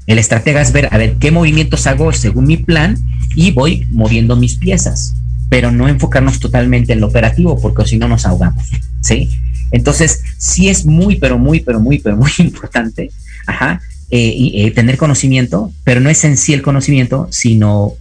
[0.06, 2.98] El estratega es ver, a ver, qué movimientos hago según mi plan
[3.34, 5.14] y voy moviendo mis piezas
[5.48, 9.28] pero no enfocarnos totalmente en lo operativo porque si no nos ahogamos, ¿sí?
[9.72, 13.10] Entonces, sí es muy, pero muy, pero muy, pero muy importante,
[13.46, 13.80] ajá,
[14.10, 17.94] eh, tener conocimiento, pero no es en sí el conocimiento, sino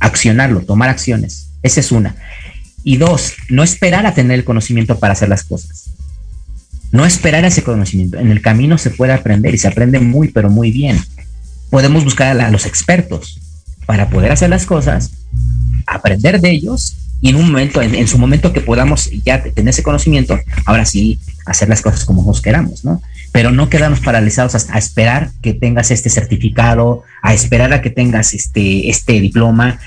[0.00, 1.48] accionarlo, tomar acciones.
[1.62, 2.16] Esa es una.
[2.82, 5.90] Y dos, no esperar a tener el conocimiento para hacer las cosas.
[6.92, 8.18] No esperar ese conocimiento.
[8.18, 10.98] En el camino se puede aprender y se aprende muy, pero muy bien.
[11.70, 13.40] Podemos buscar a, los expertos
[13.86, 15.10] para poder hacer las cosas,
[15.86, 19.82] aprender de ellos y en un momento, en, su momento que podamos ya tener ese
[19.82, 23.02] conocimiento, ahora sí hacer las cosas como nos queramos, ¿no?
[23.34, 27.90] Pero no quedarnos paralizados a, a esperar que tengas este certificado, a esperar a que
[27.90, 29.78] tengas este, este diploma,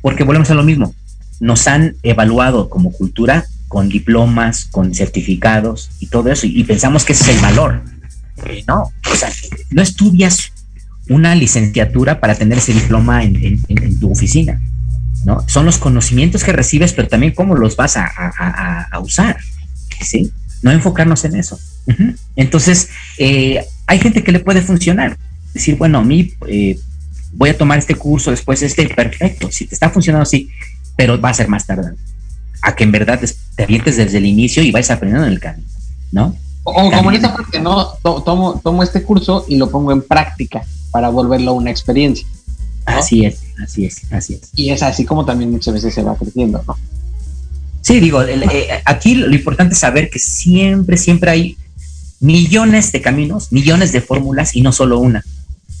[0.00, 0.94] porque volvemos a lo mismo
[1.42, 7.14] nos han evaluado como cultura con diplomas, con certificados y todo eso, y, pensamos que
[7.14, 7.82] ese es el valor.
[8.46, 9.28] Eh, no, o sea,
[9.70, 10.52] no estudias
[11.08, 14.60] una licenciatura para tener ese diploma en, tu oficina,
[15.24, 15.44] ¿no?
[15.48, 19.38] Son los conocimientos que recibes, pero también cómo los vas a, usar,
[20.00, 20.30] ¿sí?
[20.62, 21.58] No enfocarnos en eso.
[22.36, 22.88] Entonces,
[23.18, 25.18] eh, hay gente que le puede funcionar.
[25.52, 26.78] Decir, bueno, a mí eh,
[27.32, 29.50] voy a tomar este curso, después este, perfecto.
[29.50, 30.50] Si te está funcionando así,
[30.96, 31.92] pero va a ser más tarde.
[32.62, 33.20] A que en verdad
[33.56, 35.68] te avientes desde el inicio y vayas aprendiendo en el camino,
[36.12, 36.36] ¿no?
[36.64, 37.88] O como en esa parte, ¿no?
[38.02, 42.26] Tomo, tomo este curso y lo pongo en práctica para volverlo una experiencia.
[42.84, 44.50] Así es, así es, así es.
[44.54, 46.76] Y es así como también muchas veces se va creciendo, ¿no?
[47.82, 51.56] Sí, digo, eh, aquí lo importante es saber que siempre, siempre hay
[52.20, 55.24] millones de caminos, millones de fórmulas y no solo una.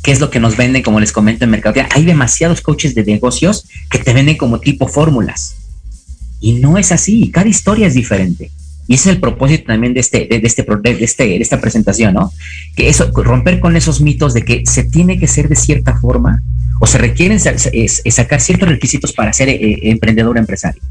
[0.02, 1.80] ¿Qué es lo que nos venden, como les comento en Mercado.
[1.90, 5.54] Hay demasiados coaches de negocios que te venden como tipo fórmulas.
[6.40, 8.50] Y no es así, cada historia es diferente.
[8.88, 12.14] Y ese es el propósito también de, este, de, este, de, este, de esta presentación,
[12.14, 12.32] ¿no?
[12.74, 16.42] Que eso, romper con esos mitos de que se tiene que ser de cierta forma
[16.80, 20.82] o se requieren sacar ciertos requisitos para ser eh, emprendedor empresario.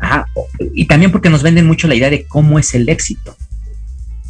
[0.00, 0.26] Ajá.
[0.74, 3.36] Y también porque nos venden mucho la idea de cómo es el éxito,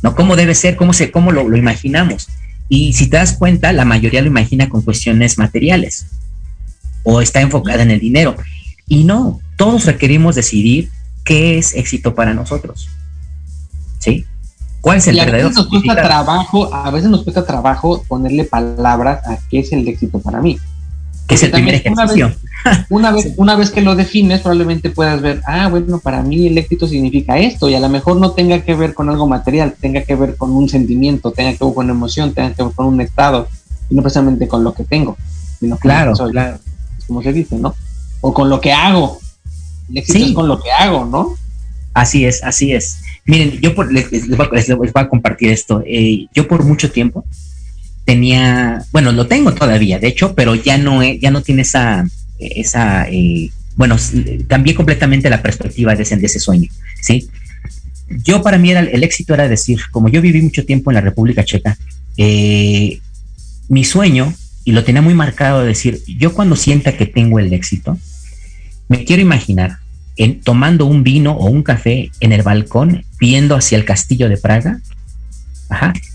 [0.02, 0.14] ¿no?
[0.14, 2.28] Cómo debe ser, cómo, se, cómo lo, lo imaginamos.
[2.68, 6.06] Y si te das cuenta, la mayoría lo imagina con cuestiones materiales
[7.02, 8.36] o está enfocada en el dinero.
[8.86, 10.90] Y no, todos requerimos decidir
[11.24, 12.88] qué es éxito para nosotros.
[13.98, 14.24] ¿Sí?
[14.80, 15.48] ¿Cuál es el verdadero?
[15.48, 19.72] A veces nos cuesta trabajo, a veces nos cuesta trabajo ponerle palabras a qué es
[19.72, 20.58] el éxito para mí
[21.34, 22.26] es el primer ejercicio.
[22.26, 22.49] Una vez,
[22.88, 27.38] una vez, que lo defines, probablemente puedas ver, ah, bueno, para mí el éxito significa
[27.38, 30.36] esto, y a lo mejor no tenga que ver con algo material, tenga que ver
[30.36, 33.48] con un sentimiento, tenga que ver con una emoción, tenga que ver con un estado,
[33.88, 35.16] y no precisamente con lo que tengo,
[35.58, 36.58] sino claro, claro.
[36.98, 37.74] Es como se dice, ¿no?
[38.20, 39.18] O con lo que hago.
[39.88, 41.34] El éxito es con lo que hago, ¿no?
[41.94, 43.02] Así es, así es.
[43.24, 45.82] Miren, yo por, les, voy, a, compartir esto.
[45.86, 47.24] Eh, yo por mucho tiempo
[48.04, 52.04] tenía, bueno, lo tengo todavía, de hecho, pero ya no, ya no tiene esa,
[52.40, 53.96] esa eh, bueno,
[54.48, 56.68] cambié completamente la perspectiva de ese, sueño,
[57.00, 57.28] ¿sí?
[58.24, 61.00] Yo para mí era, el éxito era decir, como yo viví mucho tiempo en la
[61.00, 61.78] República Checa,
[62.16, 63.00] eh,
[63.68, 64.34] mi sueño,
[64.64, 67.96] y lo tenía muy marcado, de decir, yo cuando sienta que tengo el éxito,
[68.88, 69.78] me quiero imaginar
[70.44, 74.80] tomando un vino o un café en el balcón, viendo hacia el castillo de Praga,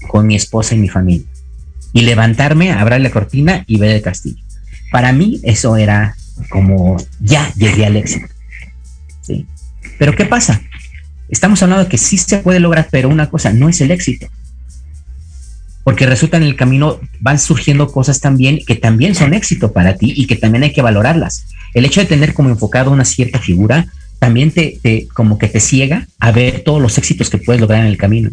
[0.10, 1.26] con mi esposa y mi familia
[1.96, 4.45] y levantarme, abrir la cortina y ver el castillo.
[4.92, 6.16] Para mí eso era
[6.50, 8.28] como ya llegué al éxito.
[9.98, 10.62] Pero ¿qué pasa?
[11.30, 14.28] Estamos hablando de que sí se puede lograr, pero una cosa no es el éxito.
[15.84, 20.14] Porque resulta en el camino van surgiendo cosas también que también son éxito para ti
[20.16, 21.46] y que también hay que valorarlas.
[21.74, 23.88] El hecho de tener como enfocado una cierta figura
[24.20, 27.82] también te, te como que te ciega a ver todos los éxitos que puedes lograr
[27.82, 28.32] en el camino.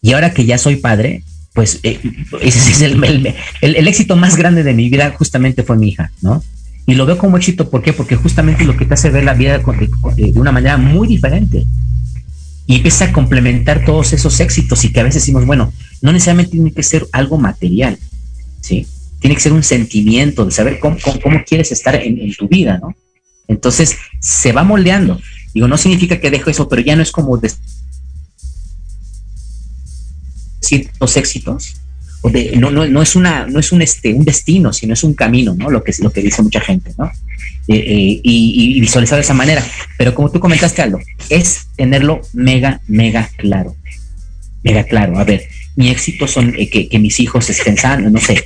[0.00, 1.22] Y ahora que ya soy padre,
[1.56, 1.98] pues eh,
[2.42, 6.44] ese es el, éxito más grande de mi vida justamente fue mi hija, ¿no?
[6.86, 7.94] Y lo veo como éxito, ¿por qué?
[7.94, 11.66] Porque justamente lo que te hace ver la vida de, una manera muy diferente.
[12.66, 16.52] Y empieza a complementar todos esos éxitos y que a veces decimos, bueno, no necesariamente
[16.52, 17.98] tiene que ser algo material,
[18.60, 18.86] ¿sí?
[19.18, 20.98] Tiene que ser un sentimiento de saber cómo,
[21.46, 22.94] quieres estar en, tu vida, ¿no?
[23.48, 25.18] Entonces, se va moldeando.
[25.54, 27.38] Digo, no significa que dejo eso, pero ya no es como
[30.66, 31.76] ciertos éxitos,
[32.56, 35.70] no, es un este, un destino, sino es un camino, ¿no?
[35.70, 37.06] Lo que lo que dice mucha gente, ¿no?
[37.68, 39.64] Eh, eh, y, visualizar de esa manera.
[39.98, 41.00] Pero como tú comentaste, Aldo,
[41.30, 43.76] es tenerlo mega, mega claro.
[44.62, 45.18] Mega claro.
[45.18, 48.42] A ver, mi éxito son eh, que, mis hijos estén sanos, no sé,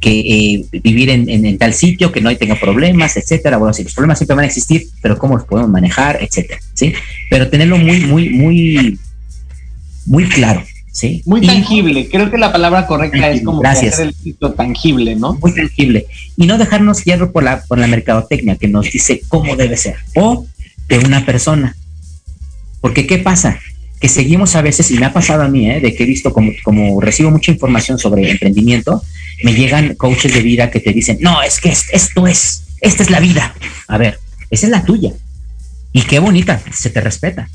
[0.00, 3.58] que vivir en, tal sitio, que no tenga problemas, etcétera.
[3.58, 6.94] Bueno, sí, los problemas siempre van a existir, pero cómo los podemos manejar, etcétera, ¿sí?
[7.28, 8.98] Pero tenerlo muy, muy, muy,
[10.06, 10.64] muy claro.
[10.92, 11.22] Sí.
[11.24, 12.08] Muy tangible.
[12.08, 13.94] Creo que la palabra correcta es como Gracias.
[13.94, 15.34] hacer el sitio tangible, ¿no?
[15.34, 16.06] Muy tangible.
[16.36, 19.96] Y no dejarnos guiar por la, por la mercadotecnia que nos dice cómo debe ser.
[20.16, 20.46] O
[20.88, 21.76] de una persona.
[22.80, 23.60] Porque ¿qué pasa?
[24.00, 25.78] que seguimos a veces, y me ha pasado a mí, ¿eh?
[25.78, 29.02] de que he visto como, como recibo mucha información sobre emprendimiento,
[29.44, 33.10] me llegan coaches de vida que te dicen, no, es que esto es, esta es
[33.10, 33.54] la vida.
[33.88, 34.18] A ver,
[34.48, 35.12] esa es la tuya.
[35.92, 37.50] Y qué bonita, se te respeta.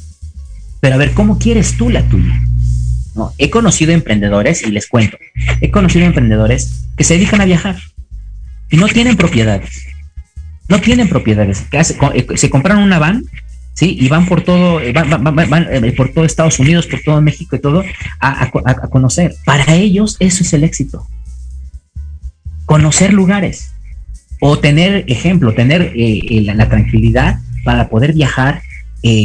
[0.81, 2.39] Pero a ver, ¿cómo quieres tú la tuya?
[3.15, 3.33] ¿No?
[3.37, 5.17] He conocido emprendedores, y les cuento,
[5.61, 7.77] he conocido emprendedores que se dedican a viajar
[8.69, 9.87] y no tienen propiedades.
[10.67, 11.65] No tienen propiedades.
[11.71, 13.23] Eh, se compraron una van,
[13.73, 13.95] ¿sí?
[13.99, 17.59] Y van por todo, eh, van, eh, por todo Estados Unidos, por todo México y
[17.59, 17.83] todo,
[18.19, 18.51] a,
[18.89, 19.35] conocer.
[19.45, 21.07] Para ellos eso es el éxito.
[22.65, 23.71] Conocer lugares.
[24.41, 28.61] O tener, ejemplo, tener la, tranquilidad para poder viajar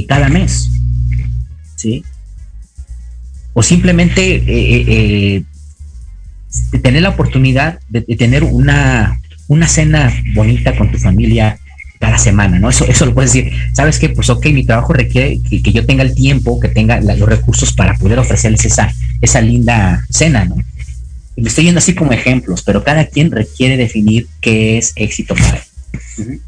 [0.07, 0.71] cada mes.
[1.77, 2.05] ¿Sí?
[3.53, 5.45] O simplemente
[6.83, 11.59] tener la oportunidad de tener una, una cena bonita con tu familia
[12.01, 12.71] cada semana, ¿no?
[12.71, 13.53] Eso, eso lo puedes decir.
[13.75, 14.09] ¿Sabes qué?
[14.09, 17.95] Pues ok, mi trabajo requiere que, yo tenga el tiempo, que tenga los recursos para
[17.95, 20.57] poder ofrecerles esa, esa linda cena, ¿no?
[21.37, 25.35] Y me estoy yendo así como ejemplos, pero cada quien requiere definir qué es éxito
[25.35, 25.59] para
[26.19, 26.41] él.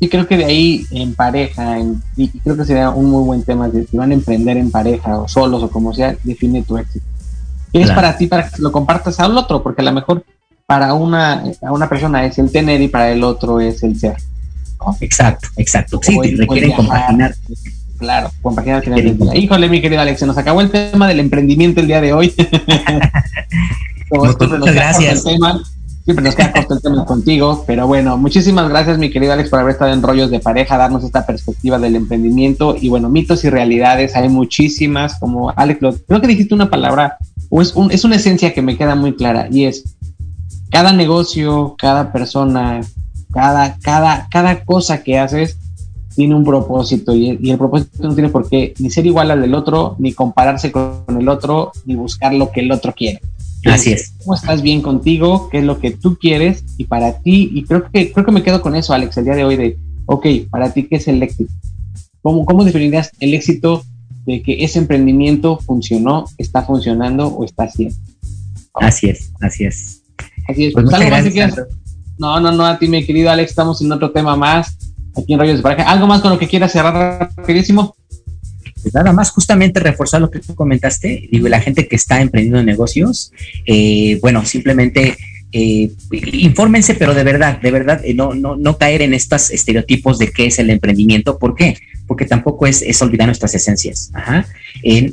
[0.00, 1.78] Y creo que de ahí en pareja,
[2.16, 5.26] y creo que sería un muy buen tema, si van a emprender en pareja o
[5.26, 7.04] solos o como sea, define tu éxito.
[7.72, 9.62] ¿Qué es para ti para que lo compartas al otro?
[9.62, 10.24] Porque a lo mejor
[10.66, 14.16] para una, una persona es el tener y para el otro es el ser.
[15.00, 16.00] Exacto, exacto.
[16.02, 17.34] Sí, requieren compaginar.
[17.98, 18.84] Claro, compaginar.
[19.34, 22.32] Híjole, mi querido Alex, se nos acabó el tema del emprendimiento el día de hoy.
[24.10, 25.24] Muchas gracias.
[26.08, 29.92] Siempre nos queda corto contigo, pero bueno, muchísimas gracias, mi querido Alex, por haber estado
[29.92, 34.30] en Rollos de Pareja, darnos esta perspectiva del emprendimiento y bueno, mitos y realidades, hay
[34.30, 37.18] muchísimas, como Alex, creo que dijiste una palabra,
[37.50, 39.96] o es, un, es una esencia que me queda muy clara y es
[40.70, 42.80] cada negocio, cada persona,
[43.30, 45.58] cada, cada, cada cosa que haces
[46.16, 49.54] tiene un propósito y, el propósito no tiene por qué ni ser igual al del
[49.54, 53.20] otro, ni compararse con el otro, ni buscar lo que el otro quiere.
[53.64, 54.14] Así es.
[54.18, 55.48] ¿Cómo estás bien contigo?
[55.50, 56.64] ¿Qué es lo que tú quieres?
[56.76, 59.34] Y para ti, y creo que, creo que me quedo con eso, Alex, el día
[59.34, 61.52] de hoy de, ok, para ti, ¿qué es el éxito?
[62.22, 63.84] ¿Cómo, cómo definirías el éxito
[64.26, 67.96] de que ese emprendimiento funcionó, está funcionando o está haciendo?
[68.74, 70.02] Así es, así es.
[70.48, 70.72] Así es.
[70.72, 70.86] Pues
[72.18, 74.76] no, no, no, a ti, mi querido Alex, estamos en otro tema más
[75.16, 75.90] aquí en Rollos de Pareja.
[75.90, 77.94] ¿Algo más con lo que quieras cerrar rapidísimo?
[78.88, 82.62] Pues nada más, justamente reforzar lo que tú comentaste, digo, la gente que está emprendiendo
[82.62, 83.32] negocios,
[83.66, 85.18] eh, bueno, simplemente
[85.52, 90.18] eh, infórmense, pero de verdad, de verdad, eh, no, no, no caer en estos estereotipos
[90.18, 91.38] de qué es el emprendimiento.
[91.38, 91.76] ¿Por qué?
[92.06, 94.10] Porque tampoco es, es olvidar nuestras esencias.
[94.14, 94.46] Ajá.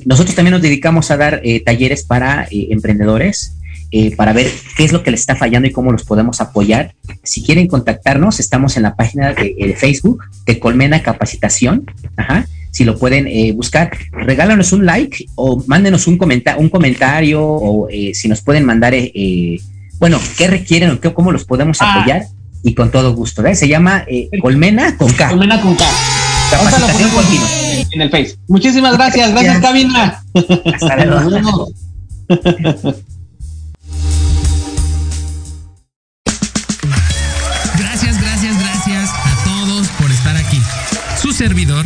[0.06, 3.56] nosotros también nos dedicamos a dar talleres para emprendedores.
[3.98, 6.96] Eh, para ver qué es lo que les está fallando y cómo los podemos apoyar.
[7.24, 11.86] Si quieren contactarnos, estamos en la página de, eh, Facebook de Colmena Capacitación.
[12.18, 12.46] Ajá.
[12.76, 16.20] Si lo pueden eh, buscar, regálanos un like o mándenos un,
[16.58, 18.94] un comentario o si nos pueden mandar,
[19.98, 21.94] bueno, qué requieren o qué, cómo los podemos ah.
[21.94, 22.24] apoyar
[22.64, 23.42] y con todo gusto.
[23.54, 24.06] Se llama
[24.42, 25.30] Colmena con K.
[25.30, 25.86] Colmena con K.
[26.52, 27.48] Capacitación continua.
[27.92, 28.36] En el Face.
[28.50, 29.32] Muchísimas gracias.
[29.32, 30.22] Gracias, Cabina.
[30.74, 31.70] Hasta luego.
[41.36, 41.86] servidor,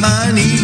[0.00, 0.57] money.